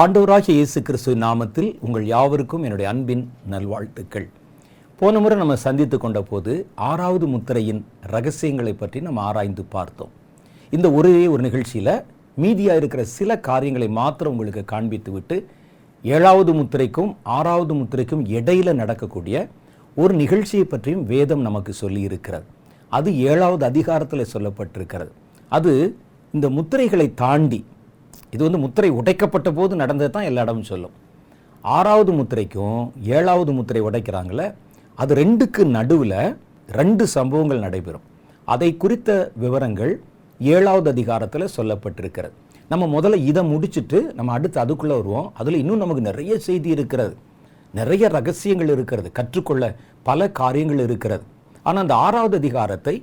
[0.00, 4.26] ஆண்டவராகிய இயேசு கிறிஸ்து நாமத்தில் உங்கள் யாவருக்கும் என்னுடைய அன்பின் நல்வாழ்த்துக்கள்.
[5.00, 6.52] போன முறை நம்ம சந்தித்து கொண்ட போது
[6.88, 7.80] ஆறாவது முத்திரையின்
[8.14, 10.10] ரகசியங்களை பற்றி நம்ம ஆராய்ந்து பார்த்தோம்.
[10.72, 11.92] இந்த ஒரே ஒரு நிகழ்ச்சியில்
[12.42, 15.38] மீதியாக இருக்கிற சில காரியங்களை மாத்திரம் உங்களுக்கு காண்பித்து விட்டு
[16.04, 19.46] ஏழாவது முத்திரைக்கும் ஆறாவது முத்திரைக்கும் இடையில நடக்கக்கூடிய
[19.96, 22.46] ஒரு நிகழ்ச்சியை பற்றியும் வேதம் நமக்கு சொல்லி இருக்கிறது
[22.92, 25.12] அது ஏழாவது அதிகாரத்தில் சொல்லப்பட்டிருக்கிறது.
[25.52, 25.74] அது
[26.34, 27.62] இந்த முத்திரைகளை தாண்டி
[28.34, 30.94] இது வந்து முத்திரை உடைக்கப்பட்ட போது நடந்தது தான் எல்லா இடமும் சொல்லும்.
[31.64, 34.46] ஆறாவது முத்திரைக்கும் ஏழாவது முத்திரை உடைக்கிறாங்களே
[34.98, 36.20] அது ரெண்டுக்கு நடுவில்
[36.80, 38.04] ரெண்டு சம்பவங்கள் நடைபெறும்.
[38.44, 39.92] அதை குறித்த விவரங்கள்
[40.40, 42.34] ஏழாவது அதிகாரத்தில் சொல்லப்பட்டிருக்கிறது.
[42.72, 45.28] நம்ம முதல்ல இதை முடிச்சுட்டு நம்ம அடுத்து அதுக்குள்ளே வருவோம்.
[45.40, 47.14] அதில் இன்னும் நமக்கு நிறைய செய்தி இருக்கிறது.
[47.74, 49.08] நிறைய ரகசியங்கள் இருக்கிறது.
[49.12, 49.64] கற்றுக்கொள்ள
[50.02, 51.24] பல காரியங்கள் இருக்கிறது.
[51.62, 52.94] ஆனால் அந்த ஆறாவது அதிகாரத்தை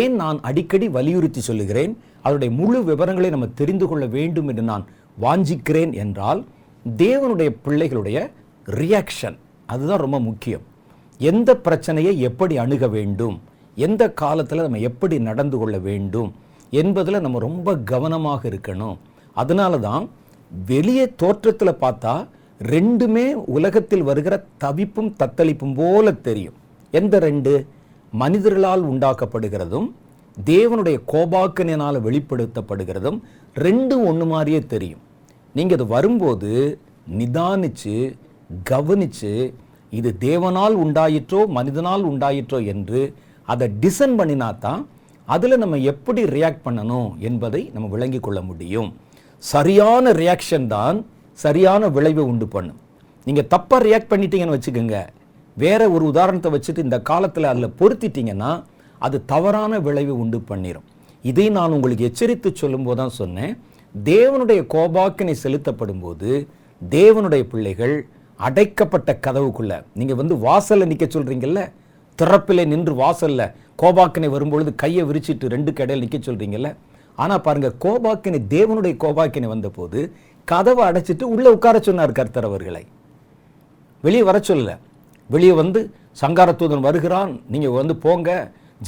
[0.00, 1.92] ஏன் நான் அடிக்கடி வலியுறுத்தி சொல்லுகிறேன்?
[2.22, 4.86] அதனுடைய முழு விவரங்களை நம்ம தெரிந்து கொள்ள வேண்டும் என்று நான்
[5.20, 6.44] வாஞ்சிக்கிறேன் என்றால்
[6.96, 8.30] தேவனுடைய பிள்ளைகளுடைய
[8.66, 10.60] ரியாக்ஷன் அதுதான் ரொம்ப முக்கியம்.
[11.18, 13.40] எந்த பிரச்சனையை எப்படி அணுக வேண்டும்?
[13.74, 16.34] எந்த காலத்தில் நம்ம எப்படி நடந்து கொள்ள வேண்டும்?
[16.70, 18.96] என்பதில் நம்ம ரொம்ப கவனமாக இருக்கணும்.
[19.34, 20.10] அதனால தான்
[20.66, 22.26] வெளியே தோற்றத்தில் பார்த்தா
[22.62, 26.54] ரெண்டுமே உலகத்தில் வருகிற தவிப்பும் தத்தளிப்பும் போல தெரியும்.
[26.90, 27.66] எந்த ரெண்டு?
[28.12, 29.90] மனிதர்களால் உண்டாக்கப்படுகிறதும்
[30.36, 33.18] தேவனுடைய கோபாக்கனினால் வெளிப்படுத்தப்படுகிறதும்
[33.64, 35.02] ரெண்டும் ஒன்று மாதிரியே தெரியும்.
[35.54, 36.52] நீங்கள் அது வரும்போது
[37.20, 37.94] நிதானிச்சு
[38.70, 39.32] கவனிச்சு
[39.98, 43.00] இது தேவனால் உண்டாயிற்றோ மனிதனால் உண்டாயிற்றோ என்று
[43.52, 44.82] அதை டிசைன் பண்ணினா தான்
[45.28, 48.88] அதில் நம்ம எப்படி ரியாக்ட் பண்ணணும் என்பதை நம்ம விளங்கி கொள்ள முடியும்.
[49.42, 50.96] சரியான ரியாக்ஷன் தான்
[51.44, 52.78] சரியான விளைவை உண்டு பண்ணும்.
[53.26, 54.98] நீங்கள் தப்பாக ரியாக்ட் பண்ணிட்டீங்கன்னு வச்சுக்கோங்க.
[55.56, 58.50] வேற ஒரு உதாரணத்தை வச்சுட்டு இந்த காலத்தில் அதில் பொருத்திட்டீங்கன்னா
[59.06, 60.86] அது தவறான விளைவு உண்டு பண்ணிடும்
[61.24, 63.52] இதை நான் உங்களுக்கு எச்சரித்து சொல்லும்போது தான் சொன்னேன்.
[63.94, 66.30] தேவனுடைய கோபாக்கினை செலுத்தப்படும் போது
[66.82, 67.94] தேவனுடைய பிள்ளைகள்
[68.40, 71.62] அடைக்கப்பட்ட கதவுக்குள்ளே நீங்கள் வந்து வாசலில் நிற்க சொல்கிறீங்கல்ல
[72.18, 73.46] திறப்பிலே நின்று வாசலில்
[73.82, 76.70] கோபாக்கினை வரும்பொழுது கையை விரிச்சிட்டு ரெண்டு கடையில் நிற்க சொல்கிறீங்கல்ல
[77.22, 80.00] ஆனால் பாருங்கள் கோபாக்கினை தேவனுடைய கோபாக்கினை வந்தபோது
[80.48, 82.82] கதவை அடைச்சிட்டு உள்ளே உட்கார சொன்னார் கர்த்தர் அவர்களை.
[84.04, 84.72] வெளியே வர சொல்லல.
[85.30, 85.80] வெளியே வந்து
[86.20, 87.32] சங்காரத்தூதன் வருகிறான்.
[87.52, 88.30] நீங்கள் வந்து போங்க.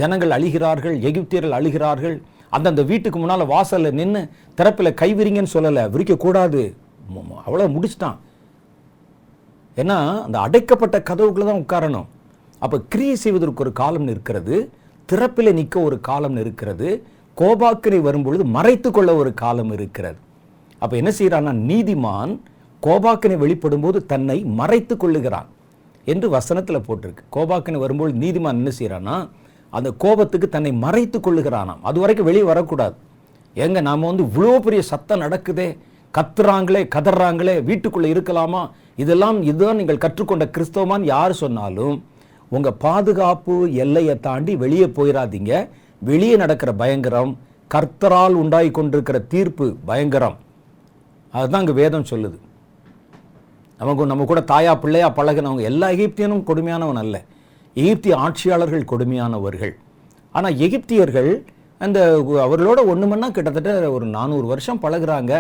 [0.01, 2.17] ஜனங்கள் அழுகிறார்கள் எகிப்தியர்கள் அழுகிறார்கள்.
[2.57, 4.21] அந்தந்த வீட்டுக்கு முன்னால் வாசலில் நின்று
[4.59, 6.63] திறப்பில் கைவிரிங்கன்னு சொல்லலை விரிக்கக்கூடாது
[7.47, 8.19] அவ்வளோ முடிச்சிட்டான்.
[9.81, 12.09] ஏன்னா அந்த அடைக்கப்பட்ட கதவுக்குள்ளே தான் உட்காரணும்.
[12.65, 14.57] அப்போ கிரியை செய்வதற்கு ஒரு காலம் இருக்கிறது
[15.09, 16.89] திறப்பில் நிற்க ஒரு காலம் இருக்கிறது
[17.41, 20.19] கோபாக்கினை வரும்பொழுது மறைத்து கொள்ள ஒரு காலம் இருக்கிறது.
[20.83, 22.33] அப்போ என்ன செய்கிறான்னா நீதிமான்
[22.83, 25.49] கோபாக்கினை வெளிப்படும் போது தன்னை மறைத்து கொள்ளுகிறான்
[26.07, 27.25] என்று வசனத்தில் போட்டிருக்கு.
[27.37, 29.17] கோபாக்கினை வரும்போது நீதிமான் என்ன செய்கிறான்னா
[29.77, 31.81] அந்த கோபத்துக்கு தன்னை மறைத்து கொள்ளுகிறானாம்.
[31.89, 32.95] அது வரைக்கும் வெளியே வரக்கூடாது.
[33.63, 35.69] ஏங்க நாம் வந்து இவ்வளோ பெரிய சத்தம் நடக்குதே?
[36.15, 37.57] கத்துறாங்களே கதறாங்களே?
[37.69, 38.63] வீட்டுக்குள்ளே இருக்கலாமா?
[39.03, 41.97] இதெல்லாம் இதுதான் நீங்கள் கற்றுக்கொண்ட கிறிஸ்தவமான்னு யார் சொன்னாலும்
[42.57, 45.53] உங்கள் பாதுகாப்பு எல்லையை தாண்டி வெளியே போயிடாதீங்க
[46.11, 47.33] வெளியே நடக்கிற பயங்கரம்
[47.75, 50.37] கர்த்தரால் உண்டாகி கொண்டிருக்கிற தீர்ப்பு பயங்கரம்.
[51.35, 52.39] அதுதான் அங்கே வேதம் சொல்லுது.
[53.81, 57.17] நமக்கு நம்ம கூட தாயா பிள்ளையா பழகினவங்க எல்லா எகிப்தியனும் கொடுமையானவன் அல்ல.
[57.77, 59.75] எகிப்திய ஆட்சியாளர்கள் கொடுமையானவர்கள்.
[60.35, 61.31] ஆனால் எகிப்தியர்கள்
[61.81, 61.99] அந்த
[62.47, 65.33] அவர்களோட ஒன்று மணி கிட்டத்தட்ட ஒரு நானூறு வருஷம் பழகுறாங்க.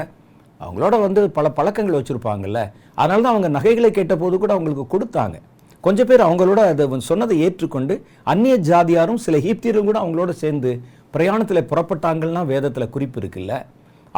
[0.61, 2.61] அவங்களோட வந்து பல பழக்கங்கள் வச்சுருப்பாங்கல்ல.
[3.01, 5.37] அதனால தான் அவங்க நகைகளை கேட்டபோது கூட அவங்களுக்கு கொடுத்தாங்க.
[5.85, 7.95] கொஞ்சம் பேர் அவங்களோட அதை சொன்னதை ஏற்றுக்கொண்டு
[8.33, 10.73] அந்நிய ஜாதியாரும் சில எகிப்தியரும் கூட அவங்களோட சேர்ந்து
[11.15, 13.55] பிரயாணத்தில் புறப்பட்டாங்கன்னா வேதத்தில் குறிப்பு இருக்குல்ல.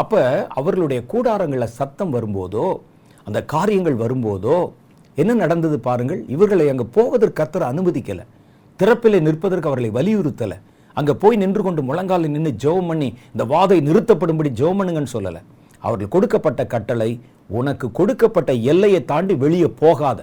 [0.02, 0.20] அப்போ
[0.60, 2.66] அவர்களுடைய கூடாரங்களில் சத்தம் வரும்போதோ
[3.26, 4.56] அந்த காரியங்கள் வரும்போதோ
[5.22, 8.24] என்ன நடந்தது பாருங்கள் இவர்களை அங்கே போவதற்கு கத்தர் அனுமதிக்கலை.
[8.80, 10.56] திறப்பிலே நிற்பதற்கு அவர்களை வலியுறுத்தலை.
[10.98, 15.40] அங்கே போய் நின்று கொண்டு முழங்காலில் நின்று ஜெபம் பண்ணி இந்த வாதை நிறுத்தப்படும்படி ஜெபம் பண்ணுங்கன்னு சொல்லலை.
[15.86, 17.10] அவர்கள் கொடுக்கப்பட்ட கட்டளை
[17.58, 20.20] உனக்கு கொடுக்கப்பட்ட எல்லையை தாண்டி வெளியே போகாத.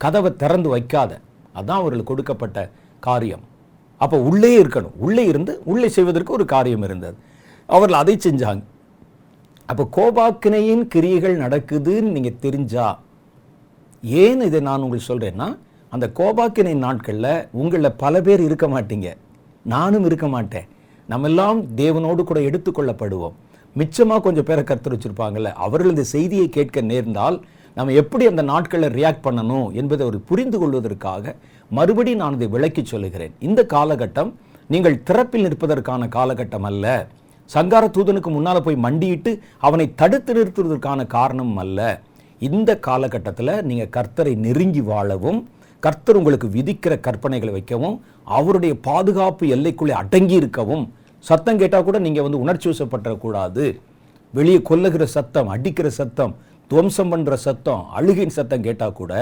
[0.00, 1.12] கதவை திறந்து வைக்காத.
[1.58, 2.58] அதான் அவர்கள் கொடுக்கப்பட்ட
[3.06, 3.44] காரியம்.
[4.04, 4.94] அப்போ உள்ளே இருக்கணும்.
[5.06, 7.16] உள்ளே இருந்து உள்ளே செய்வதற்கு ஒரு காரியம் இருந்தது.
[7.68, 8.62] அவர்கள் அதை செஞ்சாங்க.
[9.70, 12.86] அப்போ கோபாக்கினையின் கிரியைகள் நடக்குதுன்னு நீங்கள் தெரிஞ்சா
[14.02, 15.58] ஏன் இதை நான் உங்களுக்கு சொல்கிறேன்னா
[15.88, 19.08] அந்த கோபாக்கினை நாட்களில் உங்களில் பல பேர் இருக்க மாட்டீங்க.
[19.62, 20.66] நானும் இருக்க மாட்டேன்.
[21.08, 23.36] நம்ம எல்லாம் தேவனோடு கூட எடுத்துக்கொள்ளப்படுவோம்
[23.76, 27.36] மிச்சமாக கொஞ்சம் பேரை கருத்து வச்சுருப்பாங்கல்ல அவர்கள் இந்த செய்தியை கேட்க நேர்ந்தால்
[27.74, 31.34] நம்ம எப்படி அந்த நாட்களில் ரியாக்ட் பண்ணணும் என்பதை ஒரு புரிந்து கொள்வதற்காக
[31.70, 33.34] மறுபடி நான் இதை விளக்கி சொல்லுகிறேன்.
[33.38, 34.32] இந்த காலகட்டம்
[34.66, 37.08] நீங்கள் திறப்பில் நிற்பதற்கான காலகட்டம் அல்ல.
[37.44, 42.00] சங்கார தூதனுக்கு முன்னால் போய் மண்டியிட்டு அவனை தடுத்து நிறுத்துவதற்கான காரணம் அல்ல.
[42.40, 45.40] இந்த காலகட்டத்தில் நீங்கள் கர்த்தரை நெருங்கி வாழவும்
[45.82, 47.96] கர்த்தர் உங்களுக்கு விதிக்கிற கற்பனைகளை வைக்கவும்
[48.38, 50.84] அவருடைய பாதுகாப்பு எல்லைக்குள்ளே அடங்கி இருக்கவும்
[51.24, 53.64] சத்தம் கேட்டால் கூட நீங்கள் வந்து உணர்ச்சி வசப்பட்டுறக்கூடாது
[54.34, 56.34] வெளியே கொல்லுகிற சத்தம் அடிக்கிற சத்தம்
[56.70, 59.12] துவம்சம் பண்ணுற சத்தம் அழுகின் சத்தம் கேட்டால் கூட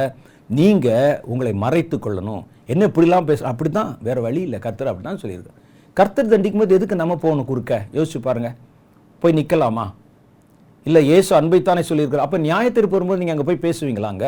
[0.59, 2.43] நீங்கள் உங்களை மறைத்து கொள்ளணும்.
[2.73, 4.59] என்ன இப்படிலாம் பேச அப்படி தான் வேறு வழி இல்லை.
[4.67, 5.59] கர்த்தர் அப்படி தான் சொல்லியிருக்கேன்
[5.97, 7.75] கர்த்தர் தண்டிக்கும் போது எதுக்கு நம்ம போகணும் குறுக்க?
[7.97, 8.57] யோசிச்சு பாருங்கள்
[9.23, 9.87] போய் நிற்கலாமா
[10.89, 12.27] இல்லை இயேசு அன்பைத்தானே சொல்லியிருக்கிறார்.
[12.27, 14.27] அப்போ நியாயத்திற்கு வரும்போது நீங்கள் அங்கே போய் பேசுவீங்களாங்க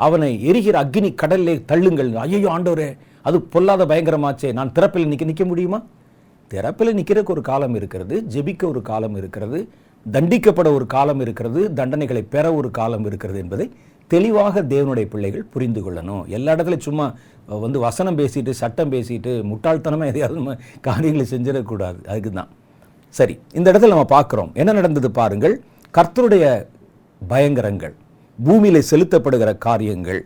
[0.00, 2.10] அவனை எரிகிற அக்னி கடல்லே தள்ளுங்கள்.
[2.24, 2.88] ஐயோ ஆண்டவரே
[3.28, 4.48] அது பொல்லாத பயங்கரமாச்சே.
[4.58, 5.78] நான் திறப்பில் நிற்க நிற்க முடியுமா?
[6.50, 9.58] திறப்பில் நிற்கிறதுக்கு ஒரு காலம் இருக்கிறது ஜெபிக்க ஒரு காலம் இருக்கிறது
[10.06, 13.66] தண்டிக்கப்பட ஒரு காலம் இருக்கிறது தண்டனைகளை பெற ஒரு காலம் இருக்கிறது என்பதை
[14.10, 16.22] தெளிவாக தேவனுடைய பிள்ளைகள் புரிந்து கொள்ளணும்.
[16.36, 17.06] எல்லா இடத்துலையும் சும்மா
[17.64, 20.54] வந்து வசனம் பேசிட்டு சட்டம் பேசிட்டு முட்டாள்தனமாக எதையாவது நம்ம
[20.88, 21.98] காரியங்களை செஞ்சிடக்கூடாது.
[22.10, 22.52] அதுக்கு தான்
[23.18, 24.52] சரி இந்த இடத்துல நம்ம பார்க்குறோம்.
[24.60, 25.56] என்ன நடந்தது பாருங்கள்.
[25.94, 26.46] கர்த்தருடைய
[27.22, 27.94] பயங்கரங்கள்
[28.38, 30.20] பூமியில் செலுத்தப்படுகிற காரியங்கள்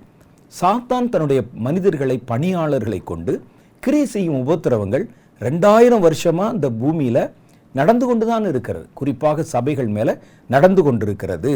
[0.53, 3.33] சாத்தான் தன்னுடைய மனிதர்களை பணியாளர்களை கொண்டு
[3.83, 5.05] கிரியை செய்யும் உபத்திரவங்கள்
[5.41, 7.23] ரெண்டாயிரம் வருஷமாக இந்த பூமியில்
[7.75, 8.87] நடந்து கொண்டு தான் இருக்கிறது.
[8.99, 10.15] குறிப்பாக சபைகள் மேலே
[10.51, 11.53] நடந்து கொண்டிருக்கிறது.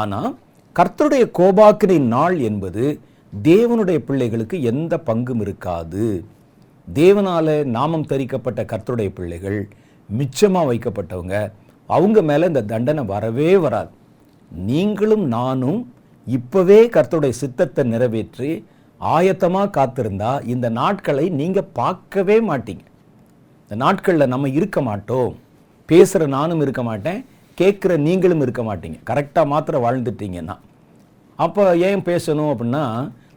[0.00, 0.30] ஆனால்
[0.76, 2.84] கர்த்தருடைய கோபாக்கினை நாள் என்பது
[3.32, 6.06] தேவனுடைய பிள்ளைகளுக்கு எந்த பங்கும் இருக்காது.
[6.88, 9.60] தேவனால் நாமம் தரிக்கப்பட்ட கர்த்தருடைய பிள்ளைகள்
[10.08, 11.36] மிச்சமாக வைக்கப்பட்டவங்க
[11.96, 13.90] அவங்க மேலே இந்த தண்டனை வரவே வராது.
[14.50, 15.80] நீங்களும் நானும்
[16.26, 18.50] இப்போவே கர்த்தருடைய சித்தத்தை நிறைவேற்றி
[19.00, 22.84] ஆயத்தமாக காத்திருந்தா இந்த நாட்களை நீங்கள் பார்க்கவே மாட்டீங்க.
[23.62, 25.32] இந்த நாட்களில் நம்ம இருக்க மாட்டோம்.
[25.88, 27.20] பேசுகிற நானும் இருக்க மாட்டேன்.
[27.58, 28.98] கேட்குற நீங்களும் இருக்க மாட்டீங்க.
[29.10, 30.56] கரெக்டாக மாத்திரம் வாழ்ந்துட்டீங்கன்னா.
[31.38, 32.84] அப்போ ஏன் பேசணும் அப்படின்னா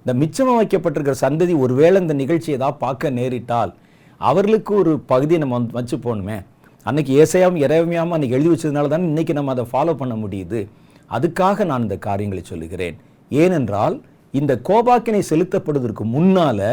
[0.03, 3.71] இந்த மிச்சமாக வைக்கப்பட்டிருக்கிற சந்ததி ஒருவேளை இந்த நிகழ்ச்சி ஏதாவது பார்க்க நேரிட்டால்
[4.21, 6.37] அவர்களுக்கு ஒரு பகுதியை நம்ம வந்து வச்சு போகணுமே
[6.89, 10.59] அன்னைக்கு ஏசையாவும் இறைமையாமல் அன்னைக்கு எழுதி வச்சதுனால தான் இன்னைக்கு நம்ம அதை ஃபாலோ பண்ண முடியுது.
[11.15, 12.95] அதுக்காக நான் இந்த காரியங்களை சொல்லுகிறேன்.
[13.31, 13.95] ஏனென்றால்
[14.39, 16.67] இந்த கோபாக்கினை செலுத்தப்படுவதற்கு முன்னால்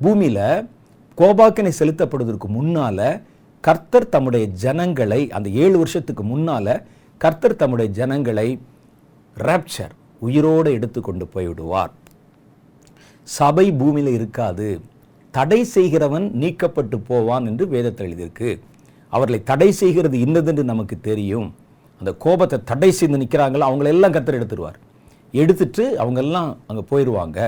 [0.00, 0.46] பூமியில்
[1.18, 2.98] கோபாக்கினை செலுத்தப்படுவதற்கு முன்னால
[3.64, 6.74] கர்த்தர் தம்முடைய ஜனங்களை அந்த ஏழு வருஷத்துக்கு முன்னால்
[7.20, 8.48] கர்த்தர் தம்முடைய ஜனங்களை
[9.36, 9.94] ரேப்சர்
[10.26, 11.92] உயிரோடு எடுத்துக்கொண்டு போய்விடுவார்.
[13.28, 14.68] சபை பூமியில் இருக்காது.
[15.34, 18.50] தடை செய்கிறவன் நீக்கப்பட்டு போவான் என்று வேதத்தில் எழுதியிருக்கு.
[19.14, 21.48] அவர்களை தடை செய்கிறது இன்னதென்று நமக்கு தெரியும்.
[22.00, 23.64] அந்த கோபத்தை தடை செய்து நிற்கிறாங்களோ?
[23.70, 24.78] அவங்களெல்லாம் கத்தர் எடுத்துருவார்.
[25.42, 27.38] எடுத்துட்டு அவங்கெல்லாம் அங்கே போயிடுவாங்க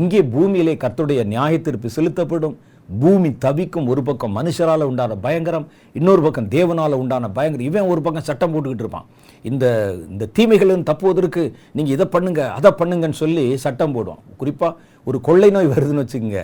[0.00, 2.54] இங்கே பூமியிலே கர்த்தருடைய நியாயத்தீர்ப்பு செலுத்தப்படும்.
[2.88, 5.66] பூமி தவிக்கும் ஒரு பக்கம் மனுஷரால் உண்டான பயங்கரம்
[5.98, 7.66] இன்னொரு பக்கம் தேவனால் உண்டான பயங்கரம்.
[7.70, 9.06] இவன் ஒரு பக்கம் சட்டம் போட்டுக்கிட்டு இருப்பான்.
[9.50, 9.64] இந்த
[10.12, 11.42] இந்த தீமைகளின் தப்புவதற்கு
[11.76, 14.22] நீங்கள் இதை பண்ணுங்க அதை பண்ணுங்கன்னு சொல்லி சட்டம் போடுவான்.
[14.40, 14.72] குறிப்பாக
[15.10, 16.42] ஒரு கொள்ளை நோய் வருதுன்னு வச்சுக்கோங்க.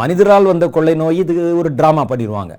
[0.00, 2.54] மனிதரால் வந்த கொள்ளை நோய் இது ஒரு ட்ராமா பண்ணிடுவாங்க.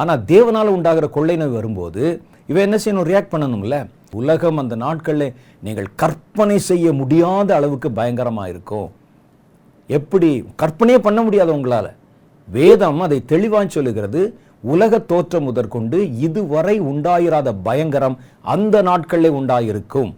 [0.00, 2.02] ஆனால் தேவனால் உண்டாகிற கொள்ளை நோய் வரும்போது
[2.50, 3.08] இவன் என்ன செய்யணும்?
[3.10, 3.76] ரியாக்ட் பண்ணணும்ல?
[4.20, 5.34] உலகம் அந்த நாட்களில்
[5.66, 8.88] நீங்கள் கற்பனை செய்ய முடியாத அளவுக்கு பயங்கரமாக இருக்கும்.
[9.98, 10.30] எப்படி?
[10.62, 11.90] கற்பனையே பண்ண முடியாது உங்களால்.
[12.48, 14.20] வேதம் அதை தெளிவாக சொல்லுகிறது.
[14.72, 18.16] உலக தோற்றம் முதற்கொண்டு இதுவரை உண்டாயிராத பயங்கரம்
[18.54, 20.10] அந்த நாட்களில் உண்டாயிருக்கும்.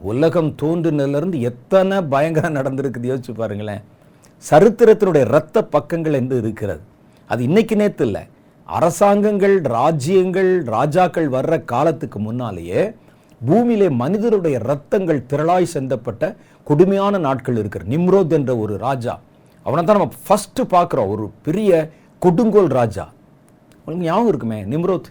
[0.00, 3.82] உலகம் தோன்றினதுலேருந்து எத்தனை பயங்கரம் நடந்திருக்குது யோசிச்சு பாருங்களேன்.
[4.50, 6.82] சரித்திரத்தினுடைய இரத்த பக்கங்கள் என்று இருக்கிறது?
[7.30, 8.22] அது இன்னைக்கு நேற்று இல்லை.
[8.76, 12.82] அரசாங்கங்கள் ராஜ்யங்கள் ராஜாக்கள் வர்ற காலத்துக்கு முன்னாலேயே
[13.40, 16.36] பூமியிலே மனிதருடைய ரத்தங்கள் திரளாய் செந்தப்பட்ட
[16.68, 19.14] கொடுமையான நாட்கள் இருக்கிற நிம்ரோத் என்ற ஒரு ராஜா.
[19.66, 21.10] அவனை தான் நம்ம ஃபஸ்ட்டு பார்க்குறோம்.
[21.14, 23.04] ஒரு பெரிய கொடுங்கோல் ராஜா.
[23.78, 24.58] உங்களுக்கு ஞாபகம் இருக்குமே?
[24.64, 25.08] நிம்ரோத்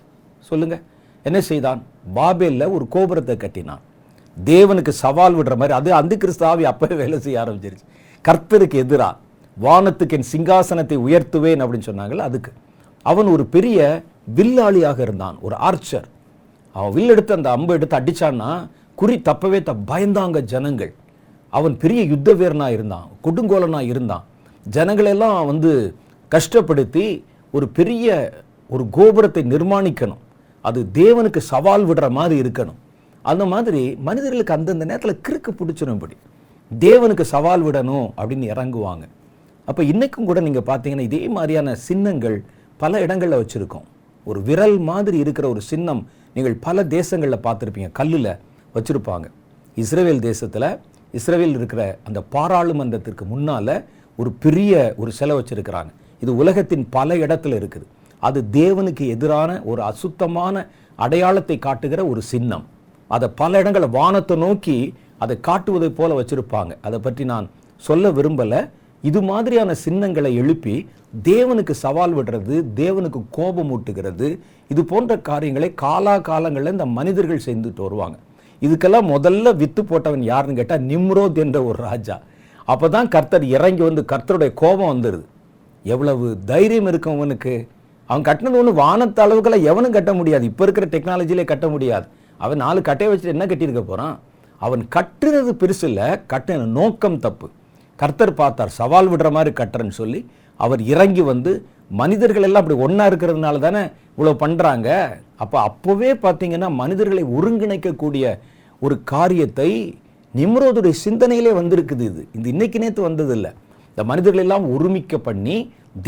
[0.50, 0.76] சொல்லுங்க.
[1.24, 1.82] என்ன செய்தான்?
[2.14, 3.82] பாபேலில் ஒரு கோபுரத்தை கட்டினான்.
[4.38, 7.86] தேவனுக்கு சவால் விடுற மாதிரி அது அந்த கிறிஸ்தாவி அப்பவே வேலை செய்ய ஆரம்பிச்சிருச்சு.
[8.26, 9.16] கர்த்தருக்கு எதிராக
[9.58, 12.52] வானத்துக்கு என் சிங்காசனத்தை உயர்த்துவேன் அப்படின்னு சொன்னாங்கல்ல அதுக்கு.
[13.06, 13.80] அவன் ஒரு பெரிய
[14.38, 16.08] வில்லாளியாக இருந்தான் ஒரு ஆர்ச்சர்
[16.76, 18.50] அவன் வில் எடுத்து அந்த அம்பை எடுத்து அடிச்சான்னா
[19.00, 20.92] குறி தப்பவே த பயந்தாங்க ஜனங்கள்.
[21.54, 24.26] அவன் பெரிய யுத்த வீரனாக இருந்தான் கொடுங்கோலனாக இருந்தான்.
[24.66, 25.72] ஜனங்களெல்லாம் வந்து
[26.32, 27.06] கஷ்டப்படுத்தி
[27.54, 28.08] ஒரு பெரிய
[28.74, 30.22] ஒரு கோபுரத்தை நிர்மாணிக்கணும்.
[30.66, 32.80] அது தேவனுக்கு சவால் விடுற மாதிரி இருக்கணும்.
[33.26, 36.16] அந்த மாதிரி மனிதர்களுக்கு அந்தந்த நேரத்தில் கிறுக்கு பிடிச்சிரும்படி
[36.72, 39.04] தேவனுக்கு சவால் விடணும் அப்படின்னு இறங்குவாங்க.
[39.68, 42.38] அப்போ இன்றைக்கும் கூட நீங்கள் பார்த்தீங்கன்னா இதே மாதிரியான சின்னங்கள்
[42.84, 43.86] பல இடங்களில் வச்சுருக்கோம்.
[44.30, 46.02] ஒரு விரல் மாதிரி இருக்கிற ஒரு சின்னம்
[46.36, 47.90] நீங்கள் பல தேசங்களில் பார்த்துருப்பீங்க.
[48.00, 48.34] கல்லில்
[48.76, 49.26] வச்சுருப்பாங்க.
[49.78, 50.70] இஸ்ரேல் தேசத்தில்
[51.18, 53.74] இஸ்ரேல் இருக்கிற அந்த பாராளுமன்றத்திற்கு முன்னால்
[54.20, 55.92] ஒரு பெரிய ஒரு சிலை வச்சுருக்கிறாங்க.
[56.24, 57.86] இது உலகத்தின் பல இடத்துல இருக்குது.
[58.28, 60.56] அது தேவனுக்கு எதிரான ஒரு அசுத்தமான
[61.06, 62.66] அடையாளத்தை காட்டுகிற ஒரு சின்னம்.
[63.16, 64.78] அதை பல இடங்களை வானத்தை நோக்கி
[65.24, 66.72] அதை காட்டுவதை போல வச்சுருப்பாங்க.
[66.88, 67.48] அதை பற்றி நான்
[67.88, 68.62] சொல்ல விரும்பலை.
[69.10, 70.76] இது மாதிரியான சின்னங்களை எழுப்பி
[71.14, 74.28] தேவனுக்கு சவால் விடுறது தேவனுக்கு கோபம் ஊட்டுகிறது
[74.72, 78.18] இது போன்ற காரியங்களை காலா காலங்களில் இந்த மனிதர்கள் செய்துட்டு வருவாங்க.
[78.62, 82.16] இதுக்கெல்லாம் முதல்ல வித்து போட்டவன் யாருன்னு கேட்டால் நிம்ரோத் என்ற ஒரு ராஜா.
[82.66, 85.26] அப்போ தான் கர்த்தர் இறங்கி வந்து கர்த்தருடைய கோபம் வந்துடுது
[85.86, 87.54] எவ்வளவு தைரியம் இருக்கும் அவனுக்கு.
[88.10, 90.46] அவன் கட்டினது ஒன்று வானத்த அளவுக்கெல்லாம் எவனும் கட்ட முடியாது.
[90.52, 92.06] இப்போ இருக்கிற டெக்னாலஜியிலே கட்ட முடியாது.
[92.38, 94.16] அவன் நாலு கட்டையை வச்சுட்டு என்ன கட்டியிருக்க போகிறான்
[94.62, 97.48] அவன் கட்டுறது பெருசு இல்லை கட்டின நோக்கம் தப்பு.
[98.00, 100.20] கர்த்தர் பார்த்தார் சவால் விடுற மாதிரி கட்டுறேன்னு சொல்லி
[100.66, 101.52] அவர் இறங்கி வந்து
[102.02, 103.82] மனிதர்கள் எல்லாம் அப்படி ஒன்றா இருக்கிறதுனால தானே
[104.14, 104.90] இவ்வளோ பண்ணுறாங்க
[105.44, 108.26] அப்போ அப்போவே பார்த்தீங்கன்னா மனிதர்களை ஒருங்கிணைக்கக்கூடிய
[108.86, 109.70] ஒரு காரியத்தை
[110.34, 112.22] நிம்ரோதுடைய சிந்தனையிலே வந்திருக்குது இது.
[112.36, 113.52] இந்த இன்னைக்கு நேற்று வந்ததில்லை.
[113.92, 115.56] இந்த மனிதர்கள் எல்லாம் ஒருமிக்க பண்ணி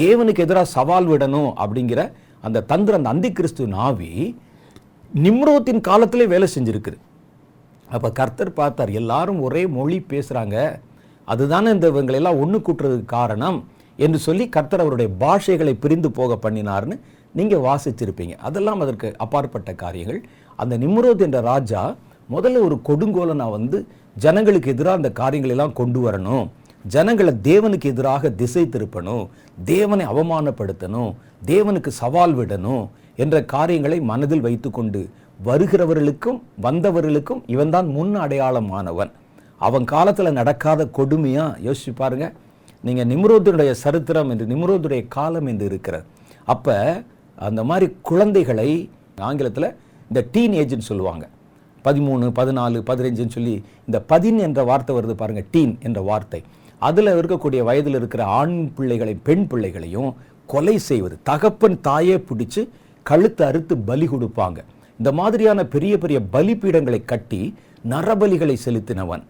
[0.01, 2.01] தேவனுக்கு எதிராக சவால் விடணும் அப்படிங்கிற
[2.47, 4.11] அந்த தந்திர அந்த அந்தி கிறிஸ்து நாவி
[5.25, 6.97] நிம்ரோத்தின் காலத்திலே வேலை செஞ்சுருக்குது.
[7.95, 10.57] அப்போ கர்த்தர் பார்த்தார் எல்லாரும் ஒரே மொழி பேசுகிறாங்க
[11.27, 13.59] அதுதானே இந்த இவங்களெல்லாம் ஒன்று கூட்டுறதுக்கு காரணம்.
[14.05, 16.95] என்று சொல்லி கர்த்தர் அவருடைய பாஷைகளை பிரிந்து போக பண்ணினார்னு
[17.39, 18.35] நீங்கள் வாசிச்சிருப்பீங்க.
[18.47, 20.21] அதெல்லாம் அதற்கு அப்பாற்பட்ட காரியங்கள்.
[20.61, 21.83] அந்த நிம்ரோத் என்ற ராஜா
[22.33, 23.77] முதல்ல ஒரு கொடுங்கோலனா வந்து
[24.25, 26.45] ஜனங்களுக்கு எதிராக அந்த காரியங்களை எல்லாம் கொண்டு வரணும்.
[26.95, 29.25] ஜனங்களை தேவனுக்கு எதிராக திசை திருப்பணும்.
[29.73, 31.11] தேவனை அவமானப்படுத்தணும்.
[31.51, 32.83] தேவனுக்கு சவால் விடணும்
[33.23, 35.01] என்ற காரியங்களை மனதில் வைத்துக்கொண்டு
[35.47, 39.11] வருகிறவர்களுக்கும் வந்தவர்களுக்கும் இவன்தான் முன் அடையாளமானவன்.
[39.67, 42.27] அவன் காலத்தில் நடக்காத கொடுமையாக யோசிச்சு பாருங்க.
[42.87, 46.05] நீங்கள் நிம்ரோதுடைய சரித்திரம் என்று நிம்ரோத்துடைய காலம் என்று இருக்கிறது.
[46.53, 46.75] அப்போ
[47.47, 48.69] அந்த மாதிரி குழந்தைகளை
[49.29, 49.69] ஆங்கிலத்தில்
[50.09, 51.25] இந்த டீன் ஏஜ்னு சொல்லுவாங்க.
[51.85, 53.55] பதிமூணு பதினாலு பதினஞ்சுன்னு சொல்லி
[53.87, 56.41] இந்த பதின் என்ற வார்த்தை வருது பாருங்கள் டீன் என்ற வார்த்தை.
[56.87, 60.09] அதில் இருக்கக்கூடிய வயதில் இருக்கிற ஆண் பிள்ளைகளையும் பெண் பிள்ளைகளையும்
[60.53, 61.15] கொலை செய்வது.
[61.29, 62.61] தகப்பன் தாயே பிடிச்சி
[63.09, 64.59] கழுத்து அறுத்து பலி கொடுப்பாங்க.
[64.99, 67.41] இந்த மாதிரியான பெரிய பெரிய பலிப்பீடங்களை கட்டி
[67.93, 69.23] நரபலிகளை செலுத்தினவன்.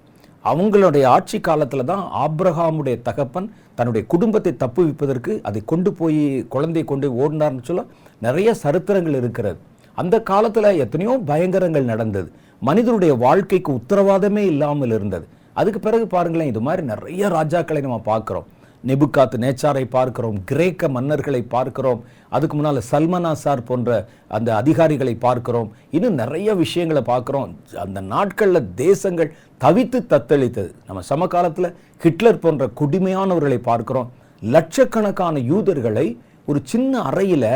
[0.50, 3.48] அவங்களுடைய ஆட்சி காலத்தில் தான் ஆப்ரஹாமுடைய தகப்பன்
[3.78, 6.24] தன்னுடைய குடும்பத்தை தப்புவிப்பதற்கு அதை கொண்டு போய்
[6.56, 7.84] குழந்தையை கொண்டு ஓடினார்னு சொல்ல
[8.26, 9.58] நிறைய சரித்திரங்கள் இருக்கிறது.
[10.02, 12.28] அந்த காலத்தில் எத்தனையோ பயங்கரங்கள் நடந்தது.
[12.62, 15.26] மனிதனுடைய வாழ்க்கைக்கு உத்தரவாதமே இல்லாமல் இருந்தது.
[15.60, 18.48] அதுக்கு பிறகு பாருங்களேன் இது மாதிரி நிறைய ராஜாக்களை நம்ம பார்க்குறோம்.
[18.88, 22.00] நெபுக்காத்து நேச்சாரை பார்க்கிறோம் கிரேக்க மன்னர்களை பார்க்கிறோம்
[22.36, 23.90] அதுக்கு முன்னால் சல்மனா சார் போன்ற
[24.36, 25.70] அந்த அதிகாரிகளை பார்க்கிறோம்.
[25.96, 27.52] இன்னும் நிறைய விஷயங்களை பார்க்குறோம்.
[27.84, 29.30] அந்த நாட்களில் தேசங்கள்
[29.64, 30.72] தவித்து தத்தளித்தது.
[30.88, 31.70] நம்ம சமகாலத்தில்
[32.06, 34.10] ஹிட்லர் போன்ற கொடுமையானவர்களை பார்க்கிறோம்.
[34.42, 36.08] லட்சக்கணக்கான யூதர்களை
[36.52, 37.52] ஒரு சின்ன அறையில்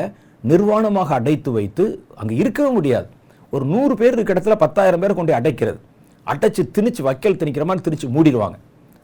[0.52, 1.86] நிர்வாணமாக அடைத்து வைத்து
[2.22, 3.10] அங்கே இருக்கவே முடியாது.
[3.54, 5.80] ஒரு நூறு பேர் இருக்க இடத்துல பத்தாயிரம் பேர் கொண்டு அடைக்கிறது.
[6.28, 8.58] அடைச்சு திணிச்சு வக்கல் திணிக்கிற மாதிரி திணிச்சு மூடிடுவாங்க.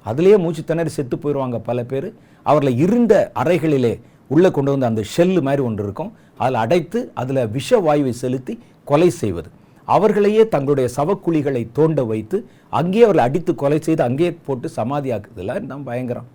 [0.09, 2.07] அதுலேயே மூச்சு திணறி செத்து போயிடுவாங்க பல பேர்.
[2.45, 3.93] அவரில் இருந்த அறைகளிலே
[4.33, 6.11] உள்ளே கொண்டு வந்து அந்த ஷெல்லு மாதிரி ஒன்று இருக்கும்.
[6.43, 8.53] அதில் அடைத்து அதில் விஷ வாயுவை செலுத்தி
[8.89, 9.49] கொலை செய்வது.
[9.87, 12.37] அவர்களையே தங்களுடைய சவக்குழிகளை தோண்ட வைத்து
[12.79, 16.27] அங்கேயே அவர்களை அடித்து கொலை செய்து அங்கேயே போட்டு சமாதியாக்குதெல்லாம் நம்ம பயங்கரம்.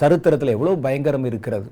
[0.00, 1.68] சரித்திரத்தில் எவ்வளோ பயங்கரம் இருக்கிறது.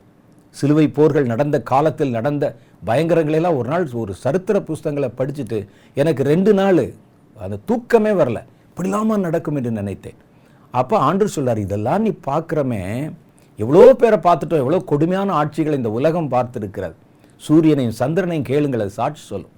[0.55, 2.45] சிலுவை போர்கள் நடந்த காலத்தில் நடந்த
[2.88, 5.59] பயங்கரங்களெல்லாம் ஒரு நாள் ஒரு சரித்திர புஸ்தகங்களை படிச்சுட்டு
[6.00, 6.85] எனக்கு ரெண்டு நாள்
[7.47, 8.40] அந்த தூக்கமே வரல.
[8.71, 10.19] இப்படிலாமா நடக்கும் என்று நினைத்தேன்.
[10.75, 12.83] அப்போ ஆண்டு சொல்கிறார் இதெல்லாம் நீ பார்க்குறமே.
[13.59, 16.97] எவ்வளோ பேரை பார்த்துட்டோம் எவ்வளோ கொடுமையான ஆட்சிகளை இந்த உலகம் பார்த்துருக்கிறது.
[17.43, 19.53] சூரியனையும் சந்திரனையும் கேளுங்கள் அது சாட்சி சொல்லும்.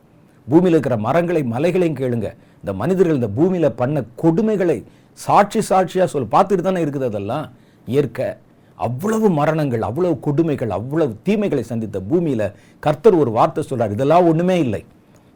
[0.48, 2.28] பூமியில் இருக்கிற மரங்களை மலைகளையும் கேளுங்க.
[2.62, 4.78] இந்த மனிதர்கள் இந்த பூமியில் பண்ண கொடுமைகளை
[5.18, 7.46] சாட்சி சாட்சியாக சொல் பார்த்துட்டு தானே இருக்குது அதெல்லாம்.
[7.88, 8.28] இயற்கை.
[8.86, 12.46] அவ்வளவு மரணங்கள் அவ்வளவு கொடுமைகள் அவ்வளவு தீமைகளை சந்தித்த பூமியில்
[12.86, 13.94] கர்த்தர் ஒரு வார்த்தை சொல்றார்.
[13.96, 14.82] இதெல்லாம் ஒன்றுமே இல்லை.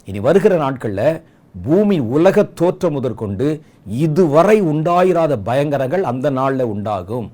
[0.09, 1.09] இனி வருகிற நாட்களில்
[1.55, 3.47] பூமி உலக தோற்றம் முதற்கொண்டு
[4.05, 7.27] இதுவரை உண்டாயிராத பயங்கரங்கள் அந்த நாளில் உண்டாகும்.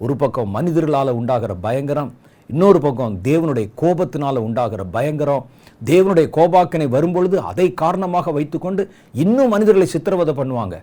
[0.00, 2.10] ஒரு பக்கம் மனிதர்களால் உண்டாகிற பயங்கரம்
[2.50, 5.46] இன்னொரு பக்கம் தேவனுடைய கோபத்தினால் உண்டாகிற பயங்கரம்.
[5.90, 8.82] தேவனுடைய கோபாக்கினை வரும்பொழுது அதை காரணமாக வைத்துக்கொண்டு
[9.22, 10.76] இன்னும் மனிதர்களை சித்திரவதை பண்ணுவாங்க.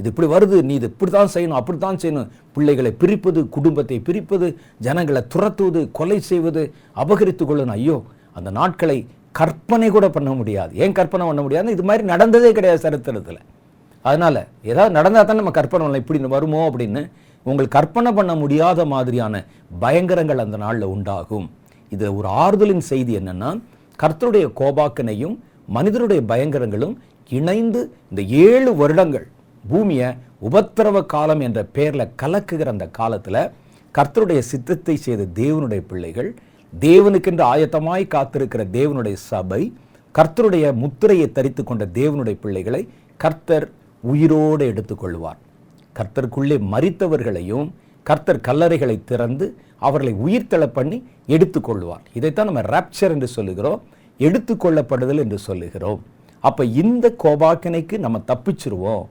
[0.00, 2.30] இது இப்படி வருது நீ இது இப்படி தான் செய்யணும் அப்படி தான் செய்யணும்.
[2.54, 4.46] பிள்ளைகளை பிரிப்பது குடும்பத்தை பிரிப்பது
[4.86, 6.62] ஜனங்களை துரத்துவது கொலை செய்வது
[7.02, 7.98] அபகரித்து கொள்ளணும் ஐயோ
[8.38, 8.98] அந்த நாட்களை
[9.38, 10.72] கற்பனை கூட பண்ண முடியாது.
[10.82, 13.40] ஏன் கற்பனை பண்ண முடியாது இது மாதிரி நடந்ததே கிடையாது சரித்திரத்தில்.
[14.04, 16.02] அதனால் ஏதாவது நடந்தால் தான் நம்ம கற்பனை பண்ணலாம்.
[16.04, 17.02] இப்படி வருமோ அப்படின்னு
[17.46, 19.40] உங்கள் கற்பனை பண்ண முடியாத மாதிரியான
[19.84, 21.46] பயங்கரங்கள் அந்த நாளில் உண்டாகும்.
[21.92, 23.50] இது ஒரு ஆறுதலின் செய்தி என்னென்னா
[23.98, 25.34] கர்த்தருடைய கோபாக்கனையும்
[25.76, 26.94] மனிதருடைய பயங்கரங்களும்
[27.38, 29.26] இணைந்து இந்த ஏழு வருடங்கள்
[29.64, 30.08] பூமியை
[30.48, 33.42] உபத்திரவ காலம் என்ற பெயரில் கலக்குகிற அந்த காலத்தில்
[33.94, 36.30] கர்த்தருடைய சித்தத்தை செய்த தேவனுடைய பிள்ளைகள்
[36.82, 39.62] தேவனுக்கென்று ஆயத்தமாய் காத்திருக்கிற தேவனுடைய சபை
[40.14, 42.80] கர்த்தருடைய முத்திரையை தரித்து கொண்ட தேவனுடைய பிள்ளைகளை
[43.20, 43.66] கர்த்தர்
[44.04, 45.38] உயிரோடு எடுத்துக்கொள்வார்.
[45.96, 47.68] கர்த்தருக்குள்ளே மறித்தவர்களையும்
[48.02, 49.46] கர்த்தர் கல்லறைகளை திறந்து
[49.86, 50.98] அவர்களை உயிர்த்தள பண்ணி
[51.34, 52.04] எடுத்துக்கொள்வார்.
[52.18, 53.82] இதைத்தான் நம்ம ரேப்சர் என்று சொல்லுகிறோம்
[54.20, 56.00] எடுத்துக்கொள்ளப்படுதல் என்று சொல்லுகிறோம்.
[56.40, 59.04] அப்போ இந்த கோபாக்கினைக்கு நம்ம தப்பிச்சிருவோம்.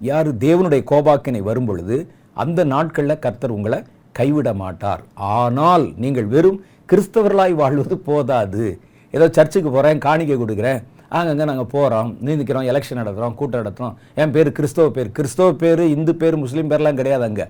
[0.00, 1.96] யார் தேவனுடைய கோபாக்கினை வரும் பொழுது
[2.42, 3.78] அந்த நாட்களில் கர்த்தர் உங்களை
[4.18, 5.02] கைவிட மாட்டார்.
[5.16, 8.66] ஆனால் நீங்கள் வெறும் கிறிஸ்தவர்களாய் வாழ்வது போதாது.
[9.14, 10.80] ஏதோ சர்ச்சுக்கு போகிறேன் காணிக்கை கொடுக்குறேன்.
[11.18, 15.10] அங்கங்கே நாங்கள் போகிறோம் நீந்திக்கிறோம் எலெக்ஷன் நடத்துகிறோம் கூட்டம் நடத்துகிறோம் என் பேர் கிறிஸ்தவ பேர்.
[15.18, 17.46] கிறிஸ்தவ பேர் இந்து பேர் முஸ்லீம் பேர்லாம் கிடையாது அங்கே.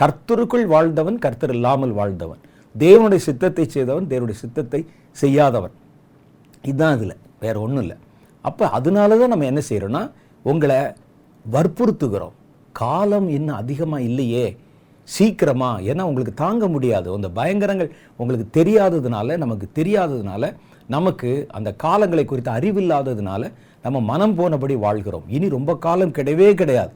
[0.00, 2.40] கர்த்தருக்குள் வாழ்ந்தவன் கர்த்தர் இல்லாமல் வாழ்ந்தவன்.
[2.74, 4.80] தேவனுடைய சித்தத்தை செய்தவன் தேவனுடைய சித்தத்தை
[5.22, 5.74] செய்யாதவன்.
[6.64, 7.16] இதுதான் இதில்.
[7.44, 7.96] வேறு ஒன்றும் இல்லை.
[8.44, 10.02] அப்போ அதனால தான் நம்ம என்ன செய்கிறோன்னா
[10.50, 10.78] உங்களை
[11.44, 12.34] வற்புறுத்துகிறோம்.
[12.82, 14.46] காலம் இன்னும் அதிகமாக இல்லையே.
[15.14, 17.08] சீக்கிரமாக ஏன்னா உங்களுக்கு தாங்க முடியாது.
[17.12, 20.52] அந்த பயங்கரங்கள் உங்களுக்கு தெரியாததுனால நமக்கு தெரியாததுனால
[20.94, 23.42] நமக்கு அந்த காலங்களை குறித்த அறிவில்லாததுனால
[23.82, 25.26] நம்ம மனம் போனபடி வாழ்கிறோம்.
[25.28, 26.92] இனி ரொம்ப காலம் கிடையவே கிடையாது.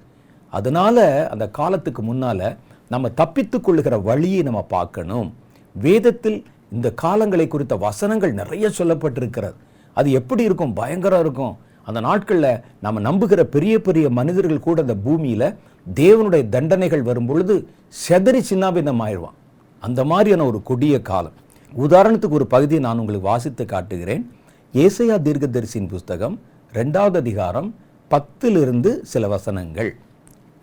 [0.52, 2.46] அதனால் அந்த காலத்துக்கு முன்னால்
[2.88, 5.28] நம்ம தப்பித்து கொள்ளுகிற வழியை நம்ம பார்க்கணும்.
[5.74, 6.38] வேதத்தில்
[6.72, 9.58] இந்த காலங்களை குறித்த வசனங்கள் நிறைய சொல்லப்பட்டிருக்கிறது.
[9.96, 10.72] அது எப்படி இருக்கும்?
[10.72, 11.54] பயங்கரம் இருக்கும்.
[11.84, 15.48] அந்த நாட்களில் நம்ம நம்புகிற பெரிய பெரிய மனிதர்கள் கூட அந்த பூமியில்
[15.94, 17.68] தேவனுடைய தண்டனைகள் வரும் பொழுது
[18.08, 19.38] செதறி சின்னாபின்னம் ஆயிடுவான்
[19.80, 21.32] அந்த மாதிரியான ஒரு கொடிய காலம்.
[21.78, 24.30] உதாரணத்துக்கு ஒரு பகுதியை நான் உங்களுக்கு வாசித்து காட்டுகிறேன்.
[24.72, 26.40] ஏசையா தீர்க்கதரிசியின் புஸ்தகம்
[26.72, 27.74] ரெண்டாவது அதிகாரம்
[28.10, 29.96] பத்திலிருந்து சில வசனங்கள்.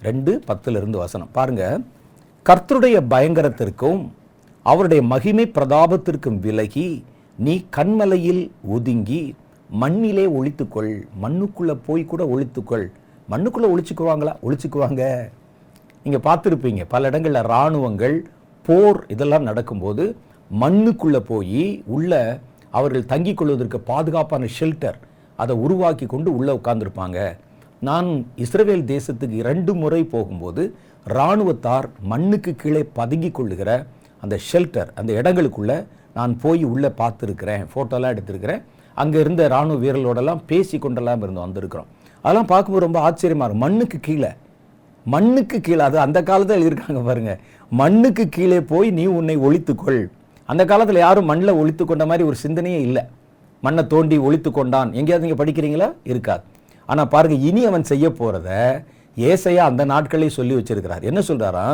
[0.01, 1.29] ரெண்டு பத்திலிருந்து வசனம்.
[1.31, 1.79] பாருங்க.
[2.45, 4.09] கர்த்தருடைய பயங்கரத்திற்கும்
[4.63, 7.03] அவருடைய மகிமை பிரதாபத்திற்கும் விலகி
[7.38, 9.35] நீ கண்மலையில் ஒதுங்கி
[9.69, 12.91] மண்ணிலே ஒழித்துக்கொள் மண்ணுக்குள்ளே போய் கூட ஒழித்துக்கொள்
[13.31, 15.03] மண்ணுக்குள்ளே ஒழிச்சுக்குவாங்களா ஒழிச்சுக்குவாங்க
[16.05, 18.15] நீங்கள் பார்த்துருப்பீங்க பல இடங்களில் இராணுவங்கள்
[18.65, 20.03] போர் இதெல்லாம் நடக்கும்போது
[20.51, 21.63] மண்ணுக்குள்ளே போய்
[21.96, 22.13] உள்ள
[22.77, 24.98] அவர்கள் தங்கிக் கொள்வதற்கு பாதுகாப்பான ஷெல்டர்
[25.39, 27.20] அதை உருவாக்கி கொண்டு உள்ளே உட்காந்துருப்பாங்க
[27.87, 28.09] நான்
[28.44, 30.63] இஸ்ரேல் தேசத்துக்கு இரண்டு முறை போகும்போது
[31.15, 33.72] இராணுவத்தார் மண்ணுக்கு கீழே பதுங்கிக் கொள்ளுகிற
[34.24, 35.77] அந்த ஷெல்டர் அந்த இடங்களுக்குள்ளே
[36.18, 38.61] நான் போய் உள்ளே பார்த்துருக்கிறேன் ஃபோட்டோலாம் எடுத்திருக்கிறேன்.
[38.98, 41.89] அங்கே இருந்த இராணுவ வீரர்களோடலாம் பேசி கொண்டெல்லாம் இருந்து வந்திருக்கிறோம்.
[42.22, 43.66] அதெல்லாம் பார்க்கும்போது ரொம்ப ஆச்சரியமா இருக்கும்.
[43.66, 44.32] மண்ணுக்கு கீழே.
[45.05, 45.84] மண்ணுக்கு கீழே.
[45.90, 47.40] அது அந்த காலத்தில் எழுதியிருக்காங்க பாருங்கள்
[47.82, 50.01] மண்ணுக்கு கீழே போய் நீ உன்னை ஒழித்துக்கொள்.
[50.50, 53.03] அந்த காலத்தில் யாரும் மண்ணில் ஒழித்து கொண்ட மாதிரி ஒரு சிந்தனையே இல்லை.
[53.62, 54.94] மண்ணை தோண்டி ஒழித்து கொண்டான்.
[54.94, 55.88] எங்கேயாவது நீங்கள் படிக்கிறீங்களா?
[56.03, 56.44] இருக்காது.
[56.86, 58.50] ஆனால் பாருங்கள் இனி அவன் செய்ய போகிறத
[59.18, 61.03] ஏசையா அந்த நாட்களே சொல்லி வச்சிருக்கிறார்.
[61.10, 61.66] என்ன சொல்கிறாரா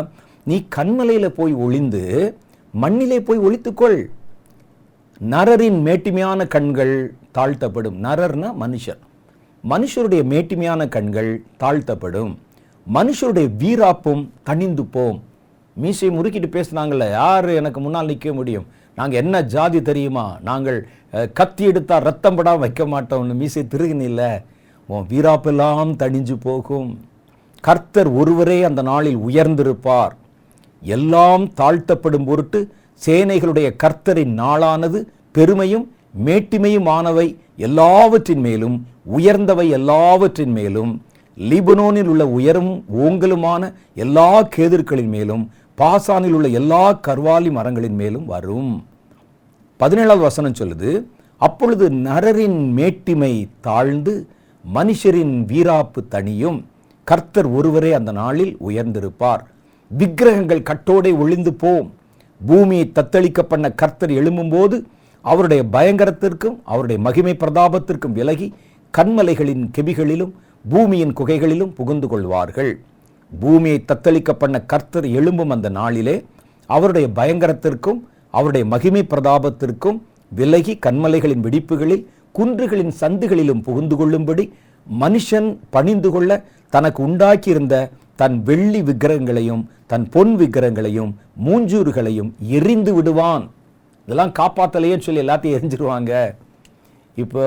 [0.44, 2.04] நீ கண்மலையில் போய் ஒளிந்து
[2.74, 4.00] மண்ணிலே போய் ஒழித்துக்கொள்.
[5.22, 6.96] நரரின் மேட்டிமையான கண்கள்
[7.38, 7.98] தாழ்த்தப்படும்.
[8.04, 9.00] நரர்னா மனுஷர்
[9.70, 11.30] மனுஷருடைய மேட்டிமையான கண்கள்
[11.62, 12.32] தாழ்த்தப்படும்.
[12.94, 15.24] மனுஷருடைய வீராப்பும் தணிந்து போம்.
[15.74, 18.66] மீசை முறுக்கிட்டு பேசுனாங்கல்ல யார் எனக்கு முன்னால் நிற்க முடியும்?
[18.96, 20.26] நாங்கள் என்ன ஜாதி தெரியுமா?
[20.50, 20.78] நாங்கள்
[21.34, 24.22] கத்தி எடுத்தால் ரத்தம் படாமல் வைக்க மாட்டோம்னு மீசை திருகினில்ல.
[24.88, 26.90] உன் வீராப்பெல்லாம் தணிஞ்சு போகும்.
[27.62, 30.14] கர்த்தர் ஒருவரே அந்த நாளில் உயர்ந்திருப்பார்.
[30.82, 32.60] எல்லாம் தாழ்த்தப்படும் பொருட்டு
[33.06, 35.02] சேனைகளுடைய கர்த்தரின் நாளானது
[35.32, 35.88] பெருமையும்
[36.26, 37.28] மேட்டிமையுமானவை.
[37.58, 41.02] எல்லாவற்றின் மேலும் உயர்ந்தவை எல்லாவற்றின் மேலும்
[41.38, 48.86] லிபனோனில் உள்ள உயரும் ஓங்கலுமான எல்லா கேதிர்களின் மேலும் பாசானில் உள்ள எல்லா கர்வாலி மரங்களின் மேலும் வரும்.
[49.80, 51.04] பதினேழாவது வசனம் சொல்லுது
[51.38, 54.28] அப்பொழுது நரரின் மேட்டிமை தாழ்ந்து
[54.74, 56.66] மனுஷரின் வீராப்பு தனியும்
[57.04, 59.44] கர்த்தர் ஒருவரே அந்த நாளில் உயர்ந்திருப்பார்.
[59.98, 61.94] விக்கிரகங்கள் கட்டோடே ஒளிந்து போம்.
[62.46, 64.84] பூமியை தத்தளிக்க பண்ண கர்த்தர் எழும்பும்போது
[65.30, 68.48] அவருடைய பயங்கரத்திற்கும் அவருடைய மகிமை பிரதாபத்திற்கும் விலகி
[68.94, 70.34] கண்மலைகளின் கெபிகளிலும்
[70.66, 72.72] பூமியின் குகைகளிலும் புகுந்து கொள்வார்கள்.
[73.32, 76.16] பூமியை தத்தளிக்க பண்ண கர்த்தர் எழும்பும் அந்த நாளிலே
[76.70, 79.98] அவருடைய பயங்கரத்திற்கும் அவருடைய மகிமை பிரதாபத்திற்கும்
[80.32, 82.06] விலகி கண்மலைகளின் வெடிப்புகளில்
[82.38, 84.46] குன்றுகளின் சந்துகளிலும் புகுந்து கொள்ளும்படி
[84.88, 86.32] மனுஷன் பணிந்து கொள்ள
[86.74, 87.76] தனக்கு உண்டாக்கியிருந்த
[88.16, 91.12] தன் வெள்ளி விக்கிரகங்களையும் தன் பொன் விக்கிரகங்களையும்
[91.46, 93.46] மூஞ்சூறுகளையும் எரிந்து விடுவான்.
[94.06, 96.14] இதெல்லாம் காப்பாற்றலையேன்னு சொல்லி எல்லாத்தையும் எரிஞ்சிருவாங்க.
[97.24, 97.44] இப்போ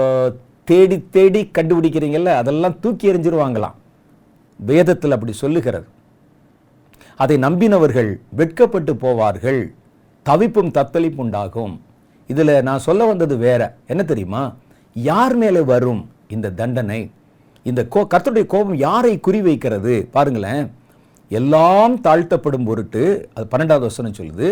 [0.64, 3.76] தேடி தேடி கண்டுபிடிக்கிறீங்கல்ல அதெல்லாம் தூக்கி எறிஞ்சிருவாங்களாம்.
[4.60, 5.86] வேதத்தில் அப்படி சொல்லுகிறது.
[7.16, 9.60] அதை நம்பினவர்கள் வெட்கப்பட்டு போவார்கள்.
[10.26, 11.74] தவிப்பும் தத்தளிப்பு உண்டாகும்.
[12.26, 13.62] இதில் நான் சொல்ல வந்தது வேற.
[13.86, 14.42] என்ன தெரியுமா?
[14.94, 17.10] யார் மேலே வரும் இந்த தண்டனை?
[17.62, 20.66] இந்த கோ கர்த்தருடைய கோபம் யாரை குறிவைக்கிறது பாருங்களேன்.
[21.28, 23.02] எல்லாம் தாழ்த்தப்படும் பொருட்டு
[23.34, 24.48] அது பன்னெண்டாவது வசனம் சொல்லுது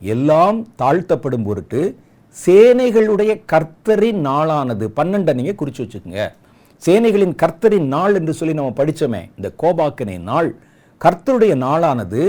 [0.00, 1.80] எல்லாம் தாழ்த்தப்படும் பொருட்டு
[2.36, 4.84] சேனைகளுடைய கர்த்தரின் நாளானது.
[4.98, 6.24] பன்னெண்டை நீங்கள் குறித்து வச்சுக்கோங்க.
[6.82, 10.48] சேனைகளின் கர்த்தரின் நாள் என்று சொல்லி நம்ம படித்தோமே இந்த கோபாக்கனை நாள்.
[11.04, 12.22] கர்த்தருடைய நாளானது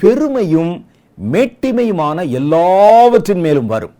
[0.00, 0.72] பெருமையும்
[1.18, 3.94] மேட்டிமையுமான எல்லாவற்றின் மேலும் வரும்.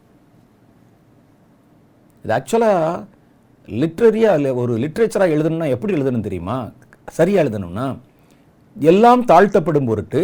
[2.24, 3.04] இது ஆக்சுவலாக
[3.68, 6.58] லிட்ரரியாக இல்லை ஒரு லிட்ரேச்சராக எழுதணும்னா எப்படி எழுதணும் தெரியுமா?
[7.18, 7.86] சரியாக எழுதணும்னா
[8.76, 10.20] எல்லாம் தாழ்த்தப்படும் பொருட்டு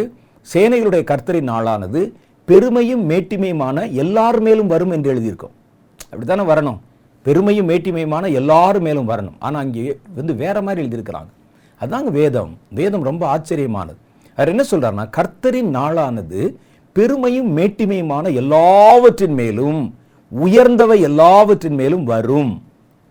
[0.46, 2.00] சேனைகளுடைய கர்த்தரின் நாளானது
[2.44, 5.54] பெருமையும் மேட்டிமையுமான எல்லார் மேலும் வரும் என்று எழுதியிருக்கோம்.
[6.04, 6.78] அப்படித்தானே வரணும்?
[7.22, 9.36] பெருமையும் மேட்டிமையுமான எல்லார் மேலும் வரணும்.
[9.38, 11.30] ஆனால் அங்கே வந்து வேற மாதிரி எழுதியிருக்கிறாங்க.
[11.80, 12.58] அதாங்க வேதம்.
[12.70, 13.96] வேதம் ரொம்ப ஆச்சரியமானது.
[14.36, 16.54] அவர் என்ன சொல்கிறாருன்னா கர்த்தரின் நாளானது
[16.92, 19.94] பெருமையும் மேட்டிமையுமான எல்லாவற்றின் மேலும்
[20.28, 22.62] உயர்ந்தவை எல்லாவற்றின் மேலும் வரும்.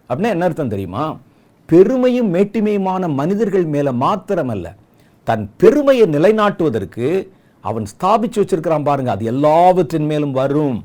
[0.10, 1.18] அப்படின்னா என்ன அர்த்தம் தெரியுமா?
[1.66, 4.76] பெருமையும் மேட்டிமையுமான மனிதர்கள் மேலே மாத்திரமல்ல
[5.24, 7.28] தன் பெருமையை நிலைநாட்டுவதற்கு
[7.70, 9.12] அவன் ஸ்தாபிச்சு வச்சிருக்கிறான் பாருங்க.
[9.12, 10.78] அது எல்லாவற்றின் மேலும் வரும்.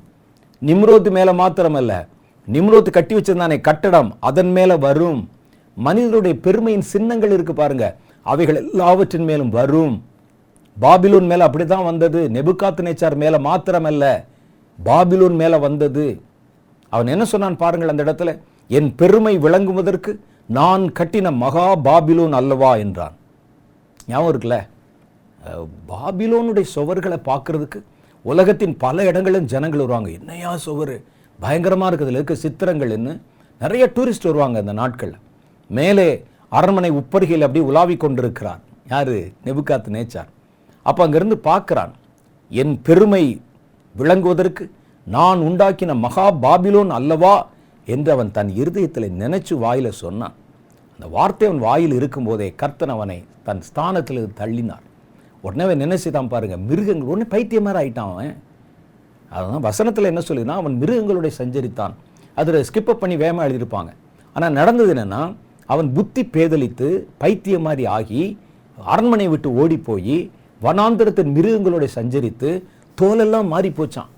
[0.69, 1.93] நிம்ரோத்து மேலே மாத்திரமல்ல.
[2.53, 5.21] நிம்ரோத்து கட்டி வச்சிருந்தானே கட்டடம் அதன் மேலே வரும்.
[5.87, 7.97] மனிதனுடைய பெருமையின் சின்னங்கள் இருக்கு பாருங்க.
[8.23, 10.05] அவைகள் எல்லாவற்றின் மேலும் வரும்.
[10.81, 12.31] பாபிலூன் மேலே அப்படி தான் வந்தது.
[12.33, 14.25] நெபுகாத்து நேச்சார் மேலே மாத்திரமல்ல.
[14.85, 16.21] பாபிலூன் மேலே வந்தது.
[16.89, 18.31] அவன் என்ன சொன்னான் பாருங்கள் அந்த இடத்துல?
[18.69, 20.13] என் பெருமை விளங்குவதற்கு
[20.47, 23.15] நான் கட்டின மகா பாபிலூன் அல்லவா என்றான்.
[24.09, 24.59] ஞாபகம் இருக்குல்ல?
[25.89, 27.83] பாபிலோனுடைய சுவர்களை பார்க்கறதுக்கு
[28.23, 30.11] உலகத்தின் பல இடங்களிலும் ஜனங்கள் வருவாங்க.
[30.11, 31.03] என்னையா சுவர்?
[31.41, 32.09] பயங்கரமாக இருக்குது.
[32.09, 33.21] இருக்க சித்திரங்கள்னு
[33.61, 35.19] நிறைய டூரிஸ்ட் வருவாங்க அந்த நாட்களில்.
[35.69, 38.61] மேலே அரண்மனை உப்பருகையில் அப்படி உலாவி கொண்டிருக்கிறார்.
[38.89, 39.33] யாரு?
[39.45, 40.29] நெபுகாத்து நேச்சார்.
[40.83, 41.93] அப்போ அங்கேருந்து பார்க்குறான்
[42.49, 43.41] என் பெருமை
[43.97, 44.71] விளங்குவதற்கு
[45.07, 47.47] நான் உண்டாக்கின மகா பாபிலோன் அல்லவா?
[47.87, 50.35] என்று அவன் தன் இருதயத்தில் நினைச்சு வாயில சொன்னான்.
[50.95, 54.87] அந்த வார்த்தை அவன் வாயில் இருக்கும்போதே கர்த்தன் அவனை தன் ஸ்தானத்தில் தள்ளினார்.
[55.47, 58.35] உடனே அவன் என்ன பாருங்க மிருகங்கள் உடனே பைத்தியம் மாதிரி ஆயிட்டான் அவன்.
[59.37, 61.95] அதுதான் வசனத்தில் என்ன சொல்லுதுன்னா அவன் மிருகங்களுடைய சஞ்சரித்தான்.
[62.41, 63.91] அதில் ஸ்கிப்பப் பண்ணி வேகமாக எழுதியிருப்பாங்க.
[64.37, 65.23] ஆனால் நடந்தது என்னென்னா
[65.73, 66.89] அவன் புத்தி பேதலித்து
[67.23, 68.23] பைத்தியம் மாதிரி ஆகி
[68.79, 70.19] அரண்மனை விட்டு ஓடி போய்
[70.67, 72.51] வனாந்திரத்தின் மிருகங்களோட சஞ்சரித்து
[72.99, 74.13] தோலெல்லாம் மாறி போச்சான்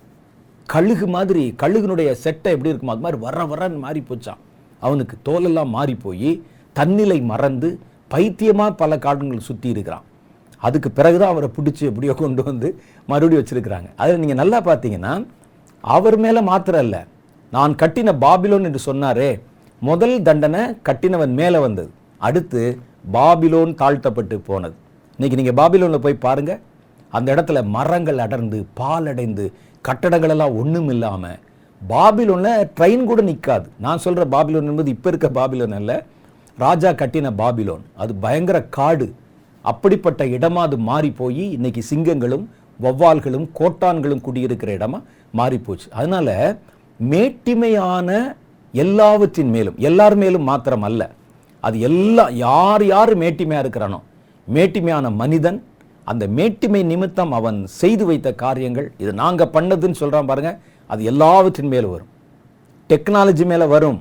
[0.68, 4.40] கழுகு மாதிரி கழுகுனுடைய செட்டை எப்படி இருக்குமோ அது மாதிரி வர வரன்னு மாறி போச்சான்
[4.86, 6.30] அவனுக்கு தோலெல்லாம் மாறி போய்
[6.78, 7.70] தன்னிலை மறந்து
[8.14, 10.06] பைத்தியமாக பல காடுகள் சுற்றி இருக்கிறான்.
[10.66, 12.68] அதுக்கு பிறகு தான் அவரை பிடிச்சி எப்படியோ கொண்டு வந்து
[13.10, 13.88] மறுபடியும் வச்சுருக்கிறாங்க.
[14.00, 15.12] அதில் நீங்கள் நல்லா பார்த்தீங்கன்னா
[15.84, 17.00] அவர் மேலே மாத்திரம் இல்லை.
[17.56, 19.30] நான் கட்டின பாபிலோன் என்று சொன்னாரே.
[19.88, 21.90] முதல் தண்டனை கட்டினவன் மேலே வந்தது.
[22.28, 22.62] அடுத்து
[23.16, 24.74] பாபிலோன் தாழ்த்தப்பட்டு போனது.
[25.16, 26.52] இன்னைக்கு நீங்கள் பாபிலோனில் போய் பாருங்க.
[27.16, 29.44] அந்த இடத்துல மரங்கள் அடர்ந்து பால் அடைந்து
[29.88, 31.38] கட்டடங்களெல்லாம் ஒன்றும் இல்லாமல்
[31.82, 35.92] பாபிலோனில் ட்ரெயின் கூட நிற்காது நான் சொல்கிற பாபிலோன் என்பது இப்போ இருக்க பாபிலோன் அல்ல.
[36.64, 37.84] ராஜா கட்டின பாபிலோன்.
[38.02, 39.06] அது பயங்கர காடு.
[39.64, 42.44] அப்படிப்பட்ட இடமா அது மாறி போய் இன்னைக்கு சிங்கங்களும்
[42.80, 44.98] வௌவால்களும் கோட்டான்களும் குடியிருக்கிற இடமா
[45.34, 46.58] மாறி போச்சு அதனால
[47.00, 48.36] மேட்டிமையான
[48.74, 51.10] எல்லாவற்றின் மேலும் எல்லார் மேலும் மாத்திரம் அல்ல
[51.64, 53.98] அது எல்லாம் யார் யார் மேட்டிமையாக இருக்கிறானோ
[54.48, 55.58] மேட்டிமையான மனிதன்
[56.06, 60.58] அந்த மேட்டிமை நிமித்தம் அவன் செய்து வைத்த காரியங்கள் இது நாங்கள் பண்ணதுன்னு சொல்கிறான் பாருங்கள்
[60.90, 62.08] அது எல்லாவற்றின் மேலும் வரும்.
[62.90, 63.98] டெக்னாலஜி மேலே வரும்.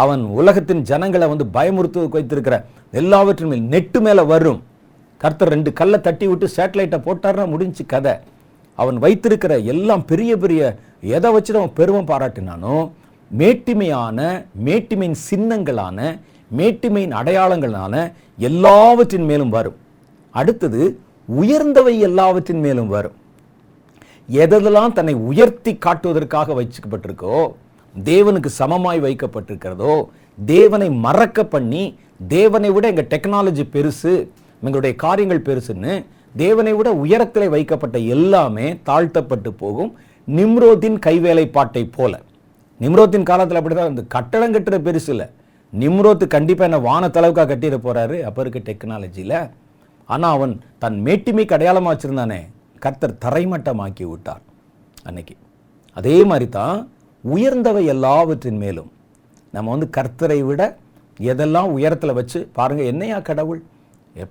[0.00, 2.56] அவன் உலகத்தின் ஜனங்களை வந்து பயமுறுத்து வைத்திருக்கிற
[3.00, 4.60] எல்லாவற்றின் மேல் நெட்டு மேலே வரும்.
[5.20, 8.14] கர்த்தர் ரெண்டு கல்லை தட்டி விட்டு சேட்டலைட்டை போட்டார்னா முடிஞ்சு கதை.
[8.78, 10.60] அவன் வைத்திருக்கிற எல்லாம் பெரிய பெரிய
[11.16, 12.76] எதை வச்சு அவன் பெருமை பாராட்டினானோ
[13.30, 14.18] மேட்டிமையான
[14.66, 15.98] மேட்டிமையின் சின்னங்களான
[16.58, 17.94] மேட்டிமையின் அடையாளங்களான
[18.48, 19.78] எல்லாவற்றின் மேலும் வரும்.
[20.34, 20.82] அடுத்தது
[21.40, 23.16] உயர்ந்தவை எல்லாவற்றின் மேலும் வரும்.
[24.42, 27.36] எதெல்லாம் தன்னை உயர்த்தி காட்டுவதற்காக வச்சுக்கப்பட்டிருக்கோ
[27.94, 29.94] தேவனுக்கு சமமாய் வைக்கப்பட்டிருக்கிறதோ
[30.38, 31.82] தேவனை மறக்க பண்ணி
[32.34, 34.12] தேவனை விட எங்கள் டெக்னாலஜி பெருசு
[34.62, 35.92] எங்களுடைய காரியங்கள் பெருசுன்னு
[36.42, 39.90] தேவனை விட உயரத்தில் வைக்கப்பட்ட எல்லாமே தாழ்த்தப்பட்டு போகும்.
[40.28, 42.12] நிம்ரோதின் கைவேலைப்பாட்டை போல.
[42.80, 45.26] நிம்ரோத்தின் காலத்தில் அப்படிதான் இந்த கட்டடம் கட்டுற பெருசு இல்லை.
[45.72, 49.38] நிம்ரோத்து கண்டிப்பாக என்ன வானத்தளவுக்காக கட்டிட போகிறாரு அப்போ இருக்க டெக்னாலஜியில்
[50.08, 52.40] ஆனால் அவன் தன் மேட்டிமைக்கு அடையாளமாக வச்சிருந்தானே.
[52.84, 54.42] கர்த்தர் தரைமட்டமாக்கி விட்டார்.
[55.08, 55.34] அன்னைக்கு.
[55.96, 56.76] அதே மாதிரி தான்
[57.24, 58.90] உயர்ந்தவை எல்லாவற்றின் மேலும்.
[59.54, 60.62] நம்ம வந்து கர்த்தரை விட
[61.20, 63.60] எதெல்லாம் உயரத்தில் வச்சு பாருங்கள் என்னையா கடவுள்?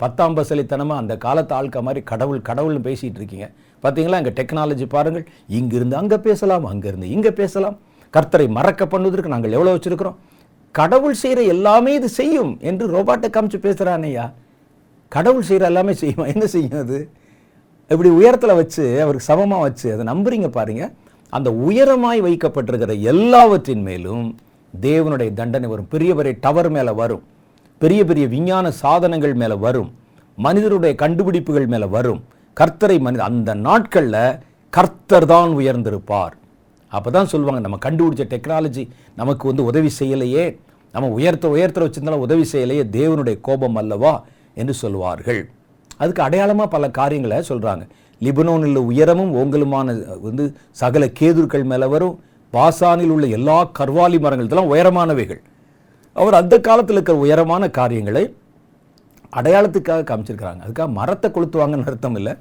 [0.01, 3.47] பத்தாம் பசலித்தனமாக அந்த காலத்து ஆட்க மாதிரி கடவுள் கடவுள்னு பேசிகிட்டு இருக்கீங்க.
[3.83, 5.25] பார்த்தீங்களா இங்கே டெக்னாலஜி பாருங்கள்.
[5.57, 7.77] இங்கிருந்து அங்கே பேசலாம் அங்கேருந்து இங்கே பேசலாம்.
[8.15, 10.17] கர்த்தரை மறக்க பண்ணுவதற்கு நாங்கள் எவ்வளோ வச்சுருக்கிறோம்?
[10.75, 14.25] கடவுள் செய்கிற எல்லாமே இது செய்யும் என்று ரோபாட்டை காமிச்சு பேசுகிறானையா
[15.15, 16.25] கடவுள் செய்கிற எல்லாமே செய்யுமா?
[16.33, 16.99] என்ன செய்யும் அது?
[17.91, 20.91] இப்படி உயரத்தில் வச்சு அவருக்கு சமமாக வச்சு அதை நம்புறீங்க பாருங்கள்
[21.37, 24.25] அந்த உயரமாய் வைக்கப்பட்டிருக்கிற எல்லாவற்றின் மேலும்
[24.81, 25.87] தேவனுடைய தண்டனை வரும்.
[25.93, 27.23] பெரிய பெரிய டவர் மேலே வரும்.
[27.81, 29.89] பெரிய பெரிய விஞ்ஞான சாதனங்கள் மேலே வரும்.
[30.37, 32.21] மனிதருடைய கண்டுபிடிப்புகள் மேலே வரும்.
[32.59, 34.37] கர்த்தரை மனித அந்த நாட்களில்
[34.69, 36.33] கர்த்தர் தான் உயர்ந்திருப்பார்.
[36.87, 38.83] அப்போ தான் சொல்லுவாங்க நம்ம கண்டுபிடிச்ச டெக்னாலஜி
[39.15, 40.45] நமக்கு வந்து உதவி செய்யலையே.
[40.93, 42.83] நம்ம உயர்த்த உயர்த்த வச்சிருந்தாலும் உதவி செய்யலையே.
[42.99, 44.13] தேவனுடைய கோபம் அல்லவா?
[44.53, 45.41] என்று சொல்வார்கள்
[45.97, 47.83] அதுக்கு அடையாளமாக பல காரியங்களை சொல்கிறாங்க
[48.25, 49.87] லிபனோனில் உயரமும் ஓங்கலுமான
[50.27, 50.43] வந்து
[50.81, 52.15] சகல கேதுர்கள் மேலே வரும்.
[52.53, 55.41] பாசானில் உள்ள எல்லா கர்வாலி மரங்கள் இதெல்லாம் உயரமானவைகள்.
[56.15, 58.23] அவர் அந்த காலத்தில் இருக்கிற உயரமான காரியங்களை
[59.39, 60.61] அடையாளத்துக்காக காமிச்சிருக்கிறாங்க.
[60.65, 62.33] அதுக்காக மரத்தை கொளுத்துவாங்கன்னு அர்த்தம் இல்லை.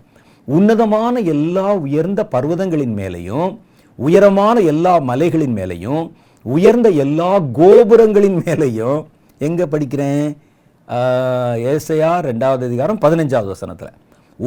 [0.49, 3.51] உன்னதமான எல்லா உயர்ந்த பர்வதங்களின் மேலேயும்
[3.99, 6.05] உயரமான எல்லா மலைகளின் மேலேயும்
[6.55, 9.01] உயர்ந்த எல்லா கோபுரங்களின் மேலேயும்
[9.49, 10.29] எங்கே படிக்கிறேன்?
[11.73, 13.93] ஏசையா ரெண்டாவது அதிகாரம் பதினஞ்சாவது வசனத்தில்.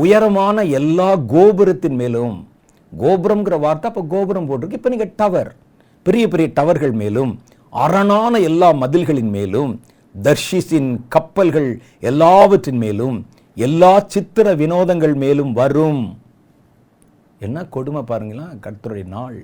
[0.01, 2.36] உயரமான எல்லா கோபுரத்தின் மேலும்
[2.91, 4.79] கோபுரம்ங்கிற வார்த்தை அப்போ கோபுரம் போட்டிருக்கு.
[4.79, 5.51] இப்போ நீங்கள் டவர்
[6.08, 7.32] பெரிய பெரிய டவர்கள் மேலும்
[7.84, 9.71] அரணான எல்லா மதில்களின் மேலும்
[10.15, 11.69] தர்ஷிஸின் கப்பல்கள்
[12.10, 13.17] எல்லாவற்றின் மேலும்
[13.58, 16.03] எல்லா சித்திர வினோதங்கள் மேலும் வரும்.
[17.45, 19.39] என்ன கொடுமை பாருங்களா கர்த்தருடைய நாள்.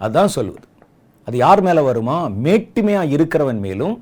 [0.00, 0.66] அதான் சொல்லுவது.
[1.28, 2.16] அது யார் மேலே வருமா?
[2.46, 3.94] மேட்டுமையாக இருக்கிறவன் மேலும்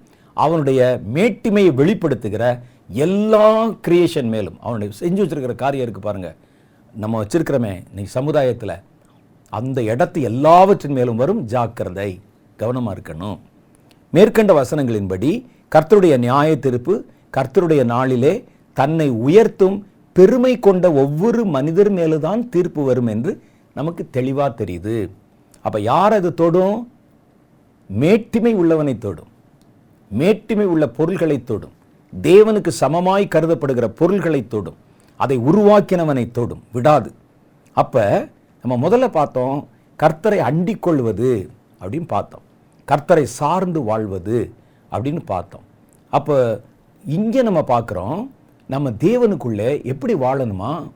[0.45, 0.81] அவனுடைய
[1.17, 2.45] மேட்டிமையை வெளிப்படுத்துகிற
[2.89, 6.35] எல்லா கிரியேஷன் மேலும் அவனுடைய செஞ்சு வச்சிருக்கிற காரியம் இருக்குது பாருங்கள்
[6.95, 8.75] நம்ம வச்சிருக்கிறோமே இன்னைக்கு சமுதாயத்தில்
[9.51, 12.21] அந்த இடத்து எல்லாவற்றின் மேலும் வரும் ஜாக்கிரதை
[12.57, 13.39] கவனமாக இருக்கணும்.
[14.11, 15.31] மேற்கண்ட வசனங்களின்படி
[15.75, 17.01] கர்த்தருடைய நியாய திருப்பு
[17.37, 23.43] கர்த்தருடைய நாளிலே தன்னை உயர்த்தும் பெருமை கொண்ட ஒவ்வொரு மனிதர் மேலுதான் தீர்ப்பு வரும் என்று
[23.75, 25.11] நமக்கு தெளிவாக தெரியுது.
[25.63, 26.93] அப்போ யார் அது தொடும்?
[28.01, 29.31] மேட்டிமை உள்ளவனை தொடும்.
[30.19, 31.74] மேட்டிமை உள்ள பொருள்களை தொடும்.
[32.23, 34.77] தேவனுக்கு சமமாய் கருதப்படுகிற பொருள்களை தொடும்.
[35.17, 36.63] அதை உருவாக்கினவனை தொடும்.
[36.73, 37.13] விடாது.
[37.73, 38.29] அப்போ
[38.63, 39.69] நம்ம முதல்ல பார்த்தோம்
[40.03, 41.51] கர்த்தரை அண்டிக் கொள்வது
[41.81, 42.43] அப்படின்னு பார்த்தோம்.
[42.89, 44.53] கர்த்தரை சார்ந்து வாழ்வது
[44.93, 45.63] அப்படின்னு பார்த்தோம்.
[46.11, 46.61] அப்போ
[47.07, 48.29] இங்கே நம்ம பார்க்குறோம்
[48.67, 50.91] நம்ம தேவனுக்குள்ளே எப்படி வாழணுமா?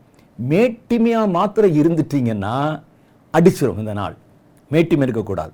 [0.49, 2.83] மேட்டிமையாக மாத்திரம் இருந்துட்டீங்கன்னா
[3.33, 4.17] அடிச்சிடும் இந்த நாள்.
[4.71, 5.53] மேட்டிமை இருக்கக்கூடாது.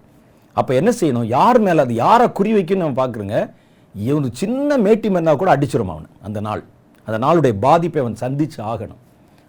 [0.53, 1.25] அப்போ என்ன செய்யணும்?
[1.25, 3.51] யார் மேலே அது யாரை குறி வைக்கணும்னு நம்ம பார்க்குறோங்க?
[3.99, 6.63] இவனு சின்ன மேட்டி இருந்தால் கூட அடிச்சிடும் அவன் அந்த நாள்.
[7.05, 9.03] அந்த நாளுடைய பாதிப்பை அவன் சந்திச்சு ஆகணும்.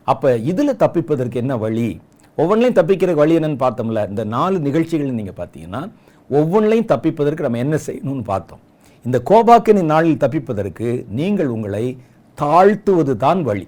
[0.03, 2.01] அப்போ இதில் தப்பிப்பதற்கு என்ன வழி?
[2.35, 5.91] ஒவ்வொன்றையும் தப்பிக்கிற வழி என்னன்னு பார்த்தோம்ல இந்த நாலு நிகழ்ச்சிகள் நீங்கள் பார்த்தீங்கன்னா
[6.29, 8.59] ஒவ்வொன்றையும் தப்பிப்பதற்கு நம்ம என்ன செய்யணும்னு பார்த்தோம்.
[9.05, 11.97] இந்த கோபாக்கினி நாளில் தப்பிப்பதற்கு நீங்கள் உங்களை
[12.41, 13.67] தாழ்த்துவது தான் வழி.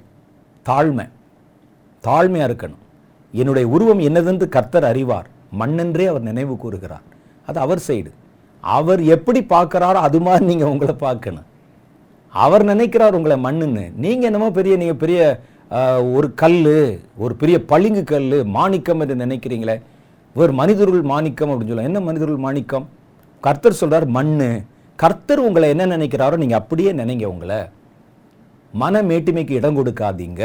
[0.65, 1.09] தாழ்மை.
[2.03, 2.83] தாழ்மையாக இருக்கணும்.
[3.31, 5.27] என்னுடைய உருவம் என்னதென்று கர்த்தர் அறிவார்.
[5.59, 7.01] மண்ணென்றே அவர் நினைவு கூறுகிறார்.
[7.45, 8.11] அது அவர் சைடு.
[8.75, 11.47] அவர் எப்படி பார்க்குறாரோ அது மாதிரி நீங்கள் உங்களை பார்க்கணும்.
[12.33, 13.85] அவர் நினைக்கிறார் உங்களை மண்ணுன்னு.
[14.03, 15.19] நீங்கள் என்னமோ பெரிய நீங்கள் பெரிய
[16.17, 16.59] ஒரு கல்
[17.23, 18.27] ஒரு பெரிய பளிங்கு கல்
[18.57, 19.75] மாணிக்கம் என்று நினைக்கிறீங்களே.
[20.41, 21.91] ஒரு மனிதர்கள் மாணிக்கம் அப்படின்னு சொல்லுவாங்க.
[21.91, 22.85] என்ன மனிதர்கள் மாணிக்கம்?
[23.45, 24.49] கர்த்தர் சொல்கிறார் மண்ணு.
[25.03, 27.59] கர்த்தர் உங்களை என்ன நினைக்கிறாரோ நீங்கள் அப்படியே நினைங்க உங்களை.
[28.81, 30.43] மன மேட்டுமைக்கு இடம் கொடுக்காதீங்க.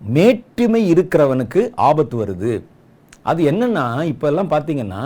[0.00, 2.52] மேட்டுமை இருக்கிறவனுக்கு ஆபத்து வருது.
[3.30, 5.02] அது என்னன்னா இப்போ எல்லாம் பார்த்தீங்கன்னா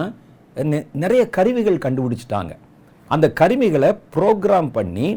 [1.03, 2.53] நிறைய கருவிகள் கண்டுபிடிச்சிட்டாங்க.
[3.09, 5.09] அந்த கருவிகளை ப்ரோக்ராம் பண்ணி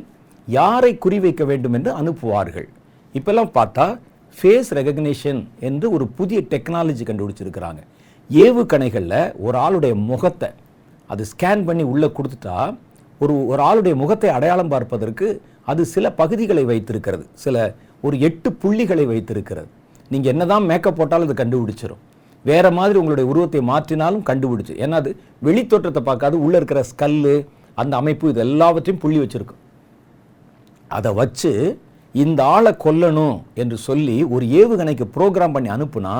[0.47, 2.67] யாரை குறிவைக்க வேண்டும் என்று அனுப்புவார்கள்.
[3.15, 3.85] இப்பெல்லாம் பார்த்தா
[4.37, 7.79] ஃபேஸ் ரெகக்னிஷன் என்று ஒரு புதிய டெக்னாலஜி கண்டுபிடிச்சிருக்கிறாங்க.
[8.29, 10.49] ஏவுகணைகளில் ஒரு ஆளுடைய முகத்தை
[11.07, 12.57] அது ஸ்கேன் பண்ணி உள்ளே கொடுத்துட்டா
[13.19, 17.25] ஒரு ஒரு ஆளுடைய முகத்தை அடையாளம் பார்ப்பதற்கு அது சில பகுதிகளை வைத்திருக்கிறது.
[17.33, 17.55] சில
[18.01, 19.67] ஒரு எட்டு புள்ளிகளை வைத்திருக்கிறது.
[20.11, 22.03] நீங்கள் என்னதான் மேக்கப் போட்டாலும் அது கண்டுபிடிச்சிடும்
[22.49, 24.73] வேறு மாதிரி உங்களுடைய உருவத்தை மாற்றினாலும் கண்டுபிடிச்சு.
[24.83, 25.11] ஏன்னா அது
[25.47, 27.35] வெளித்தோற்றத்தை பார்க்காது உள்ளே இருக்கிற ஸ்கல்லு
[27.77, 29.61] அந்த அமைப்பு இது எல்லாவற்றையும் புள்ளி வச்சுருக்கும்
[30.97, 31.51] அதை வச்சு
[32.15, 36.13] இந்த ஆளை கொல்லணும் என்று சொல்லி ஒரு ஏவுகணைக்கு ப்ரோக்ராம் பண்ணி அனுப்புனா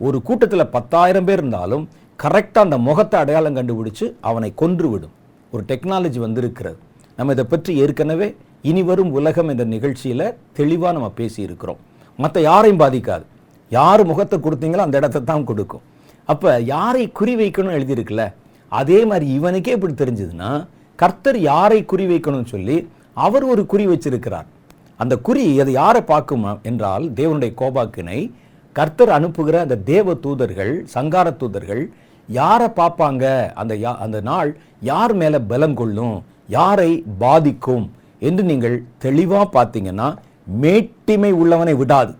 [0.00, 1.84] ஒரு கூட்டத்தில் பத்தாயிரம் பேர் இருந்தாலும்
[2.20, 5.14] கரெக்டாக அந்த முகத்தை அடையாளம் கண்டுபிடிச்சு அவனை கொன்று விடும்
[5.52, 6.78] ஒரு டெக்னாலஜி வந்திருக்கிறது.
[7.18, 8.28] நம்ம இதை பற்றி ஏற்கனவே
[8.70, 10.26] இனி வரும் உலகம் என்ற நிகழ்ச்சியில்
[10.58, 11.80] தெளிவாக நம்ம பேசியிருக்கிறோம்.
[12.18, 13.24] மற்ற யாரையும் பாதிக்காது.
[13.72, 15.80] யார் முகத்தை கொடுத்தீங்களோ அந்த இடத்த தான் கொடுக்கும்.
[16.24, 18.32] அப்போ யாரை குறி வைக்கணும்னு எழுதியிருக்குல்ல
[18.68, 22.76] அதே மாதிரி இவனுக்கே இப்படி தெரிஞ்சதுன்னா கர்த்தர் யாரை குறி வைக்கணும்னு சொல்லி
[23.14, 24.48] அவர் ஒரு குறி வச்சிருக்கிறார்.
[24.96, 28.32] அந்த குறி அது யாரை பார்க்கும் என்றால் தேவனுடைய கோபாக்கினை
[28.72, 31.82] கர்த்தர் அனுப்புகிற அந்த தேவ தூதர்கள் சங்கார தூதர்கள்
[32.28, 33.52] யாரை பார்ப்பாங்க?
[33.52, 36.24] அந்த யா- அந்த நாள் யார் மேலே பலம் கொள்ளும்?
[36.48, 37.92] யாரை பாதிக்கும்?
[38.18, 40.16] என்று நீங்கள் தெளிவாக பார்த்தீங்கன்னா
[40.60, 42.14] மேட்டிமை உள்ளவனை விடாது.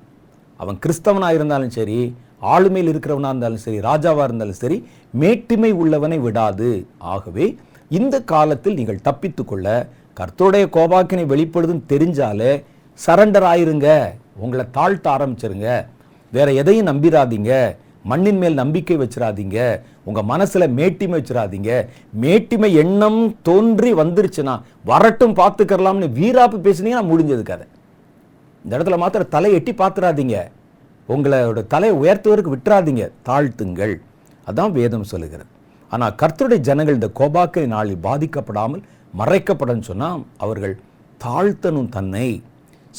[0.62, 1.98] அவன் கிறிஸ்தவனாக இருந்தாலும் சரி
[2.54, 4.78] ஆளுமையில் இருக்கிறவனாக இருந்தாலும் சரி ராஜாவாக இருந்தாலும் சரி
[5.22, 6.70] மேட்டிமை உள்ளவனை விடாது.
[7.14, 7.46] ஆகவே
[7.98, 9.66] இந்த காலத்தில் நீங்கள் தப்பித்துக்கொள்ள
[10.18, 12.52] கர்த்தருடைய கோபாக்கினை வெளிப்படுதுன்னு தெரிஞ்சாலே
[12.98, 13.88] சரண்டர் ஆயிருங்க.
[14.44, 15.68] உங்களை தாழ்த்த ஆரம்பிச்சிருங்க.
[16.32, 17.52] வேற எதையும் நம்பிடாதீங்க
[18.10, 19.58] மண்ணின் மேல் நம்பிக்கை வச்சிடாதீங்க
[20.08, 21.72] உங்கள் மனசில் மேட்டிமை வச்சிடாதீங்க
[22.22, 24.54] மேட்டிமை எண்ணம் தோன்றி வந்துருச்சுன்னா
[24.90, 27.66] வரட்டும் பார்த்துக்கரலாம்னு வீராப்பு பேசுனீங்கன்னா முடிஞ்சது கதை.
[28.64, 30.36] இந்த இடத்துல மாத்திரம் தலை எட்டி பார்த்துறாதீங்க.
[31.08, 33.04] உங்களோட தலையை உயர்த்துவதற்கு விட்டுறாதீங்க.
[33.28, 33.94] தாழ்த்துங்கள்.
[34.46, 35.50] அதான் வேதம் சொல்லுகிறது.
[35.90, 38.82] ஆனால் கர்த்தருடைய ஜனங்கள் இந்த கோபாக்கை நாளில் பாதிக்கப்படாமல்
[39.20, 40.74] மறைக்கப்படன்னு சொன்னால் அவர்கள்
[41.24, 42.42] தாழ்த்தனும் தன்னை.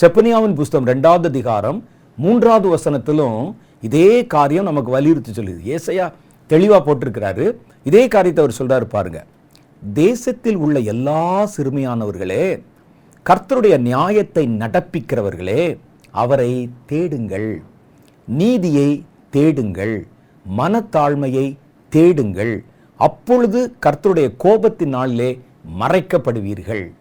[0.02, 1.80] செப்பனியாவின் புஸ்தகம் ரெண்டாவது அதிகாரம்
[2.17, 5.62] மூன்றாவது வசனத்திலும் இதே காரியம் நமக்கு வலியுறுத்தி சொல்லுது.
[5.76, 6.06] ஏசையா
[6.47, 7.45] தெளிவாக போட்டிருக்கிறாரு.
[7.84, 9.26] இதே காரியத்தை அவர் சொல்கிறார் பாருங்க.
[9.93, 12.45] தேசத்தில் உள்ள எல்லா சிறுமியானவர்களே
[13.29, 15.77] கர்த்தருடைய நியாயத்தை நடப்பிக்கிறவர்களே
[16.12, 17.62] அவரை தேடுங்கள்.
[18.27, 20.07] நீதியை தேடுங்கள்.
[20.57, 21.57] மனத்தாழ்மையை
[21.89, 22.63] தேடுங்கள்.
[22.95, 25.39] அப்பொழுது கர்த்தருடைய கோபத்தின் நாளிலே
[25.79, 26.91] மறைக்கப்படுவீர்கள்.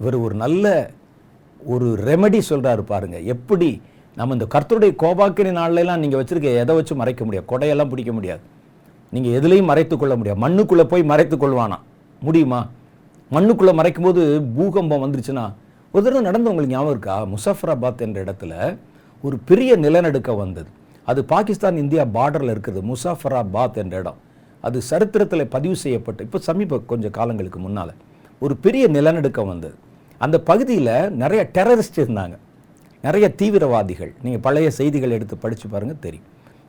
[0.00, 0.90] இவர் ஒரு நல்ல
[1.64, 3.20] ஒரு ரெமெடி சொல்கிறாரு பாருங்க.
[3.20, 3.82] எப்படி?
[4.16, 7.58] நம்ம இந்த கர்த்தருடைய கோபாக்கின நாள்லாம் நீங்கள் வச்சிருக்க எதை வச்சு மறைக்க முடியாது.
[7.58, 8.40] கொடையெல்லாம் பிடிக்க முடியாது.
[9.10, 10.48] நீங்கள் எதுலேயும் மறைத்து கொள்ள முடியாது.
[10.48, 11.78] மண்ணுக்குள்ளே போய் மறைத்து கொள்வானா?
[12.20, 12.68] முடியுமா?
[13.34, 14.22] மண்ணுக்குள்ளே மறைக்கும் போது
[14.56, 15.44] பூகம்பம் வந்துருச்சுன்னா
[15.94, 17.14] ஒரு தடவை நடந்தவங்களுக்கு ஞாபகம் இருக்கா?
[17.34, 18.52] முசாஃபராபாத் என்ற இடத்துல
[19.22, 20.70] ஒரு பெரிய நிலநடுக்கம் வந்தது.
[21.10, 24.18] அது பாகிஸ்தான் இந்தியா பார்டரில் இருக்கிறது முசாஃபராபாத் என்ற இடம்.
[24.60, 27.94] அது சரித்திரத்தில் பதிவு செய்யப்பட்டு இப்போ சமீப கொஞ்சம் காலங்களுக்கு முன்னால்
[28.38, 29.76] ஒரு பெரிய நிலநடுக்கம் வந்தது.
[30.18, 32.36] அந்த பகுதியில் நிறைய டெரரிஸ்ட் இருந்தாங்க.
[33.06, 34.12] நிறைய தீவிரவாதிகள்.
[34.22, 36.28] நீங்கள் பழைய செய்திகள் எடுத்து படித்து பாருங்கள் தெரியும்.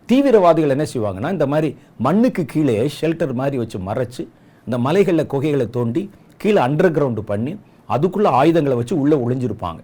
[0.10, 4.24] தீவிரவாதிகள் என்ன செய்வாங்கன்னா இந்த மாதிரி மண்ணுக்கு கீழே ஷெல்டர் மாதிரி வச்சு மறைச்சு
[4.68, 6.10] இந்த மலைகளில் குகைகளை தோண்டி
[6.44, 7.54] கீழே அண்டர் கிரவுண்டு பண்ணி
[7.94, 9.82] அதுக்குள்ளே ஆயுதங்களை வச்சு உள்ளே ஒளிஞ்சிருப்பாங்க.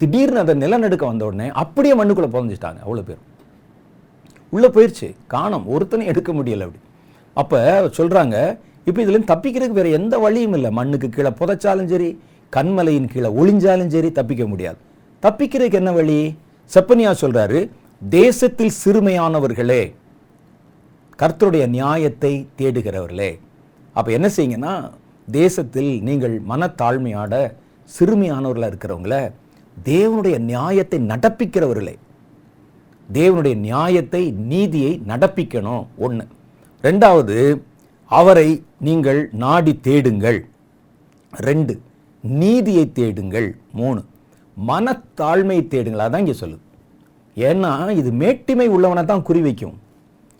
[0.00, 3.20] திடீர்னு அந்த நிலநடுக்க வந்த உடனே அப்படியே மண்ணுக்குள்ளே புதஞ்சிட்டாங்க அவ்வளோ பேர்.
[4.54, 5.66] உள்ளே போயிடுச்சு காணோம்.
[5.74, 6.80] ஒருத்தனையும் எடுக்க முடியல அப்படி.
[7.40, 7.58] அப்போ
[7.98, 8.36] சொல்கிறாங்க
[8.88, 10.70] இப்போ இதுலேருந்து தப்பிக்கிறதுக்கு வேறு எந்த வழியும் இல்லை.
[10.78, 12.08] மண்ணுக்கு கீழே புதைச்சாலும் சரி
[12.56, 14.78] கண்மலையின் கீழே ஒளிஞ்சாலும் சரி தப்பிக்க முடியாது.
[15.24, 16.18] தப்பிக்கிறதுக்கு என்ன வழி?
[16.74, 17.60] செப்பனியா சொல்றாரு
[18.18, 19.82] தேசத்தில் சிறுமையானவர்களே
[21.22, 23.30] கர்த்தருடைய நியாயத்தை தேடுகிறவர்களே.
[23.96, 24.74] அப்போ என்ன செய்யுங்கன்னா
[25.30, 27.34] தேசத்தில் நீங்கள் மனத்தாழ்மையாட
[27.96, 29.16] சிறுமியானவர்களாக இருக்கிறவங்கள
[29.76, 31.94] தேவனுடைய நியாயத்தை நடப்பிக்கிறவர்களே.
[33.08, 35.84] தேவனுடைய நியாயத்தை நீதியை நடப்பிக்கணும்.
[36.04, 36.24] ஒன்று
[36.82, 37.36] ரெண்டாவது
[38.06, 38.48] அவரை
[38.88, 40.38] நீங்கள் நாடி தேடுங்கள்.
[41.32, 41.74] ரெண்டு
[42.22, 43.48] நீதியை தேடுங்கள்.
[43.80, 44.00] மூணு
[44.56, 46.04] மனத்தாழ்மையை தேடுங்கள்.
[46.06, 46.64] அதான் இங்கே சொல்லுது.
[47.36, 49.76] ஏன்னா இது மேட்டிமை உள்ளவனை தான் குறிவைக்கும்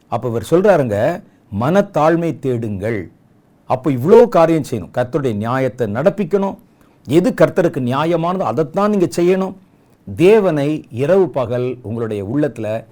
[0.09, 0.99] அப்போ இவர் சொல்கிறாருங்க
[1.63, 3.01] மனத்தாழ்மை தேடுங்கள்.
[3.67, 4.95] அப்போ இவ்வளோ காரியம் செய்யணும்.
[4.95, 6.57] கர்த்தருடைய நியாயத்தை நடப்பிக்கணும்.
[7.07, 9.55] எது கர்த்தருக்கு நியாயமானதோ அதைத்தான் நீங்கள் செய்யணும்.
[10.15, 12.85] தேவனை இரவு பகல் உங்களுடைய உள்ளத்தில்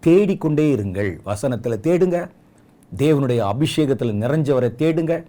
[0.00, 1.10] தேடிக்கொண்டே இருங்கள்.
[1.22, 2.28] வசனத்தில் தேடுங்க.
[2.96, 5.24] தேவனுடைய அபிஷேகத்தில் நிறைஞ்சவரை தேடுங்க.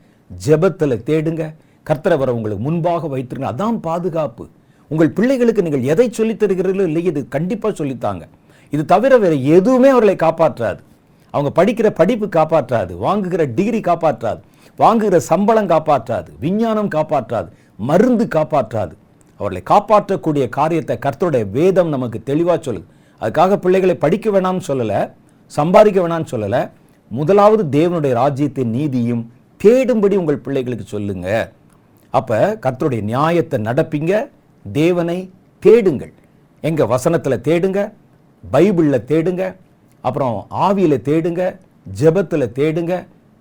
[0.45, 1.55] ஜெபத்தில் தேடுங்க.
[1.89, 3.47] கர்த்தரை வர உங்களுக்கு முன்பாக வைத்திருங்க.
[3.53, 4.47] அதான் பாதுகாப்பு.
[4.87, 8.21] உங்கள் பிள்ளைகளுக்கு நீங்கள் எதை சொல்லித் தருகிறீர்களோ இல்லை இது கண்டிப்பாக சொல்லித்தாங்க.
[8.71, 10.79] இது தவிர வேறு எதுவுமே அவர்களை காப்பாற்றாது.
[11.31, 12.97] அவங்க படிக்கிற படிப்பு காப்பாற்றாது.
[12.97, 14.41] வாங்குகிற டிகிரி காப்பாற்றாது.
[14.81, 17.49] வாங்குகிற சம்பளம் காப்பாற்றாது விஞ்ஞானம் காப்பாற்றாது
[17.89, 18.93] மருந்து காப்பாற்றாது.
[19.39, 22.87] அவர்களை காப்பாற்றக்கூடிய காரியத்தை கர்த்தருடைய வேதம் நமக்கு தெளிவாக சொல்லுது.
[23.21, 24.99] அதுக்காக பிள்ளைகளை படிக்க வேணாம்னு சொல்லலை
[25.57, 26.61] சம்பாதிக்க வேணாம்னு சொல்லலை.
[27.11, 29.23] முதலாவது தேவனுடைய ராஜ்யத்தின் நீதியும்
[29.61, 31.27] தேடும்படி உங்கள் பிள்ளைகளுக்கு சொல்லுங்க.
[32.13, 34.13] அப்போ கர்த்தருடைய நியாயத்தை நடப்பிங்க
[34.65, 35.19] தேவனை
[35.63, 36.13] தேடுங்கள்.
[36.63, 37.79] எங்கள் வசனத்தில் தேடுங்க
[38.43, 39.43] பைபிளில் தேடுங்க
[40.03, 41.43] அப்புறம் ஆவியில் தேடுங்க
[41.99, 42.93] ஜெபத்தில் தேடுங்க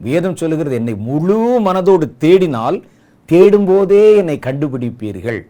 [0.07, 2.77] வேதம் சொல்லுகிறது என்னை முழு மனதோடு தேடினால்
[3.29, 5.41] தேடும்போதே என்னை கண்டுபிடிப்பீர்கள்.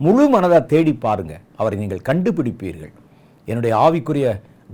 [0.00, 2.92] முழு மனதாக தேடி பாருங்க அவரை நீங்கள் கண்டுபிடிப்பீர்கள்.
[3.48, 4.26] என்னுடைய ஆவிக்குரிய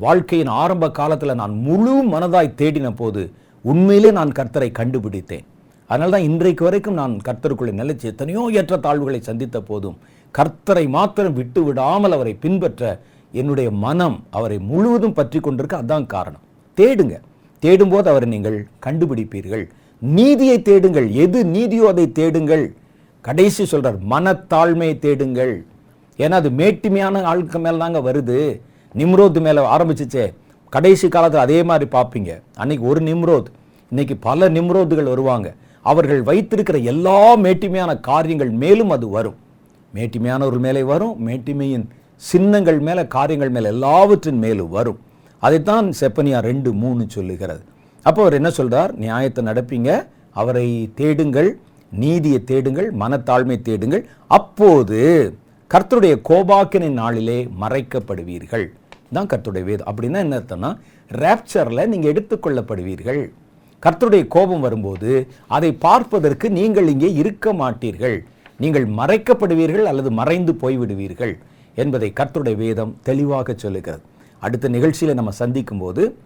[0.05, 3.23] வாழ்க்கையின் ஆரம்ப காலத்தில் நான் முழு மனதாய் தேடின போது
[3.65, 5.47] உண்மையிலே நான் கர்த்தரை கண்டுபிடித்தேன்.
[5.91, 9.97] அதனால தான் இன்றைக்கு வரைக்கும் நான் கர்த்தருக்குள்ளே நிலைச்சி எத்தனையோ ஏற்ற தாழ்வுகளை சந்தித்த போதும்
[10.35, 12.83] கர்த்தரை மாத்திரம் விட்டு விடாமல் அவரை பின்பற்ற
[13.41, 16.45] என்னுடைய மனம் அவரை முழுவதும் பற்றி கொண்டிருக்க அதான் காரணம்.
[16.79, 17.17] தேடுங்க.
[17.63, 19.69] தேடும்போது அவரை நீங்கள் கண்டுபிடிப்பீர்கள்.
[20.01, 21.11] நீதியை தேடுங்கள்.
[21.11, 22.75] எது நீதியோ அதை தேடுங்கள்.
[23.21, 25.65] கடைசி சொல்கிறார் மனத்தாழ்மையை தேடுங்கள்.
[26.17, 28.61] ஏன்னா அது மேட்டுமையான ஆளுக்கு மேலே தாங்க வருது.
[28.97, 30.35] நிம்ரோத் மேலே ஆரம்பிச்சிச்சே.
[30.71, 32.41] கடைசி காலத்தில் அதே மாதிரி பார்ப்பீங்க.
[32.55, 33.45] அன்னைக்கு ஒரு நிம்ரோத்.
[33.89, 35.55] இன்னைக்கு பல நிம்ரோதுகள் வருவாங்க.
[35.83, 39.35] அவர்கள் வைத்திருக்கிற எல்லா மேட்டிமையான காரியங்கள் மேலும் அது வரும்.
[39.95, 41.29] மேட்டிமையானவர்கள் மேலே வரும்.
[41.29, 44.99] மேட்டிமையின் சின்னங்கள் மேலே காரியங்கள் மேலே எல்லாவற்றின் மேலும் வரும்.
[45.43, 47.63] அதைத்தான் செப்பனியா ரெண்டு மூணு சொல்லுகிறது.
[48.07, 49.91] அப்போ அவர் என்ன சொல்கிறார் நியாயத்தை நடப்பீங்க
[50.41, 50.67] அவரை
[51.01, 51.51] தேடுங்கள்
[52.03, 54.03] நீதியை தேடுங்கள் மனத்தாழ்மை தேடுங்கள்.
[54.39, 55.01] அப்போது
[55.71, 58.67] கர்த்தருடைய கோபாக்கினை நாளிலே மறைக்கப்படுவீர்கள்.
[59.17, 59.89] தான் கர்த்தருடைய வேதம்.
[59.91, 60.71] அப்படின்னா என்ன அர்த்தம்னா
[61.11, 63.21] ரேப்சரில் நீங்கள் எடுத்துக்கொள்ளப்படுவீர்கள்.
[63.85, 65.11] கர்த்தருடைய கோபம் வரும்போது
[65.57, 68.17] அதை பார்ப்பதற்கு நீங்கள் இங்கே இருக்க மாட்டீர்கள்.
[68.63, 71.35] நீங்கள் மறைக்கப்படுவீர்கள் அல்லது மறைந்து போய்விடுவீர்கள்
[71.83, 74.05] என்பதை கர்த்தருடைய வேதம் தெளிவாக சொல்லுகிறது.
[74.39, 76.17] அடுத்த நிகழ்ச்சியில் நம்ம சந்திக்கும் போது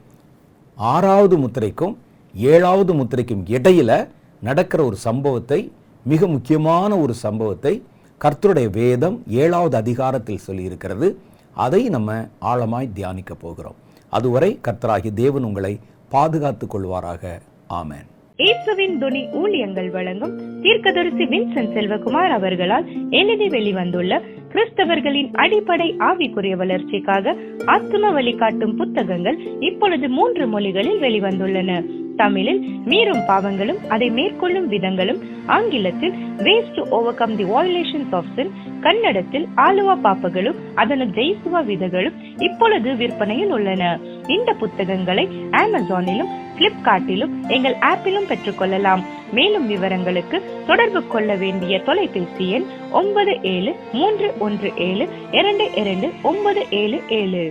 [0.74, 1.98] ஆறாவது முத்திரைக்கும்
[2.34, 4.08] ஏழாவது முத்திரைக்கும் இடையில்
[4.42, 5.72] நடக்கிற ஒரு சம்பவத்தை
[6.04, 7.82] மிக முக்கியமான ஒரு சம்பவத்தை
[8.24, 11.14] கர்த்தருடைய வேதம் ஏழாவது அதிகாரத்தில் சொல்லியிருக்கிறது.
[11.54, 13.74] அதை நம்ம ஆழமாய் தியானிக்க போகிறோம்.
[14.08, 17.40] அதுவரை கர்த்தராகி தேவன் உங்களை பாதுகாத்துக் கொள்வாராக.
[17.70, 18.06] ஆமேன்.
[18.36, 24.20] ஏசுவின் துணி ஊழியங்கள் வழங்கும் தீர்க்கதரிசி வின்சென்ட் செல்வகுமார் அவர்களால் எழுதி வெளிவந்துள்ள
[24.53, 27.36] கிறிஸ்தவர்களின் அடிப்படை ஆவிக்குரிய வளர்ச்சிக்காக
[27.66, 31.84] ஆத்ம வழிகாட்டும் புத்தகங்கள் இப்பொழுது மூன்று மொழிகளில் வெளிவந்துள்ளன.
[32.16, 39.46] தமிழில் மீறும் பாவங்களும் அதை மேற்கொள்ளும் விதங்களும் ஆங்கிலத்தில் ways to overcome the violations of sin கன்னடத்தில்
[39.57, 43.98] ஆலுவா பாப்பகளும் அதனு ஜெய்சுவா விதங்களும் இப்பொழுது விற்பனையில் உள்ளன.
[44.26, 49.18] இந்த புத்தகங்களை அமேசானிலும் பிளிப்கார்ட்டிலும் எங்கள் ஆப்பிலும் பெற்றுக்கொள்ளலாம்.
[49.33, 56.62] மேலும் விவரங்களுக்கு தொடர்பு கொள்ள வேண்டிய தொலைபேசி எண் ஒன்பது ஏழு மூன்று ஒன்று ஏழு இரண்டு இரண்டு ஒன்பது
[56.70, 57.45] ஏழு ஏழு.